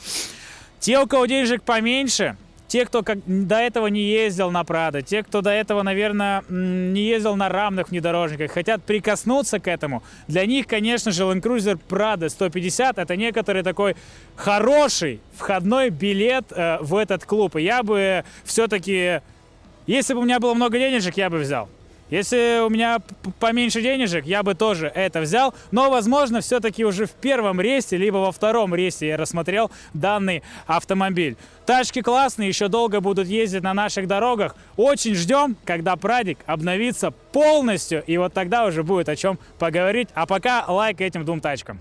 Те, 0.80 1.00
у 1.00 1.08
кого 1.08 1.26
денежек 1.26 1.64
поменьше, 1.64 2.36
те, 2.68 2.86
кто 2.86 3.04
как, 3.04 3.20
до 3.26 3.56
этого 3.56 3.88
не 3.88 4.02
ездил 4.02 4.52
на 4.52 4.64
Прадо, 4.64 5.02
те, 5.02 5.24
кто 5.24 5.42
до 5.42 5.52
этого, 5.52 5.84
наверное, 5.84 6.44
не 6.50 7.04
ездил 7.04 7.36
на 7.36 7.50
рамных 7.50 7.90
внедорожниках, 7.90 8.52
хотят 8.52 8.84
прикоснуться 8.84 9.60
к 9.60 9.68
этому, 9.68 10.04
для 10.28 10.46
них, 10.46 10.68
конечно 10.68 11.12
же, 11.12 11.24
Land 11.24 11.42
Cruiser 11.42 11.80
Prado 11.90 12.30
150 12.30 12.98
это 12.98 13.16
некоторый 13.16 13.64
такой 13.64 13.96
хороший 14.36 15.20
входной 15.36 15.90
билет 15.90 16.46
э, 16.52 16.78
в 16.82 16.96
этот 16.96 17.26
клуб. 17.26 17.56
И 17.56 17.62
я 17.62 17.84
бы 17.84 18.24
все-таки, 18.44 19.22
если 19.88 20.14
бы 20.14 20.22
у 20.22 20.24
меня 20.24 20.40
было 20.40 20.54
много 20.54 20.78
денежек, 20.78 21.18
я 21.18 21.30
бы 21.30 21.40
взял. 21.40 21.70
Если 22.14 22.64
у 22.64 22.70
меня 22.70 23.00
поменьше 23.40 23.82
денежек, 23.82 24.28
я 24.28 24.44
бы 24.44 24.54
тоже 24.54 24.86
это 24.86 25.20
взял. 25.22 25.56
Но, 25.72 25.90
возможно, 25.90 26.42
все-таки 26.42 26.86
уже 26.86 27.08
в 27.08 27.12
первом 27.14 27.60
рейсе, 27.60 27.98
либо 27.98 28.18
во 28.18 28.32
втором 28.32 28.76
рейсе 28.76 29.08
я 29.08 29.18
рассмотрел 29.18 29.72
данный 29.96 30.44
автомобиль. 30.68 31.38
Тачки 31.66 32.04
классные, 32.04 32.50
еще 32.50 32.68
долго 32.68 33.02
будут 33.02 33.28
ездить 33.28 33.64
на 33.64 33.74
наших 33.74 34.08
дорогах. 34.08 34.56
Очень 34.78 35.16
ждем, 35.16 35.58
когда 35.66 35.96
Прадик 35.96 36.38
обновится 36.46 37.10
полностью. 37.10 38.04
И 38.06 38.16
вот 38.18 38.32
тогда 38.32 38.68
уже 38.68 38.84
будет 38.84 39.10
о 39.10 39.16
чем 39.16 39.40
поговорить. 39.58 40.10
А 40.14 40.28
пока 40.28 40.66
лайк 40.68 41.02
этим 41.02 41.26
двум 41.26 41.42
тачкам. 41.42 41.80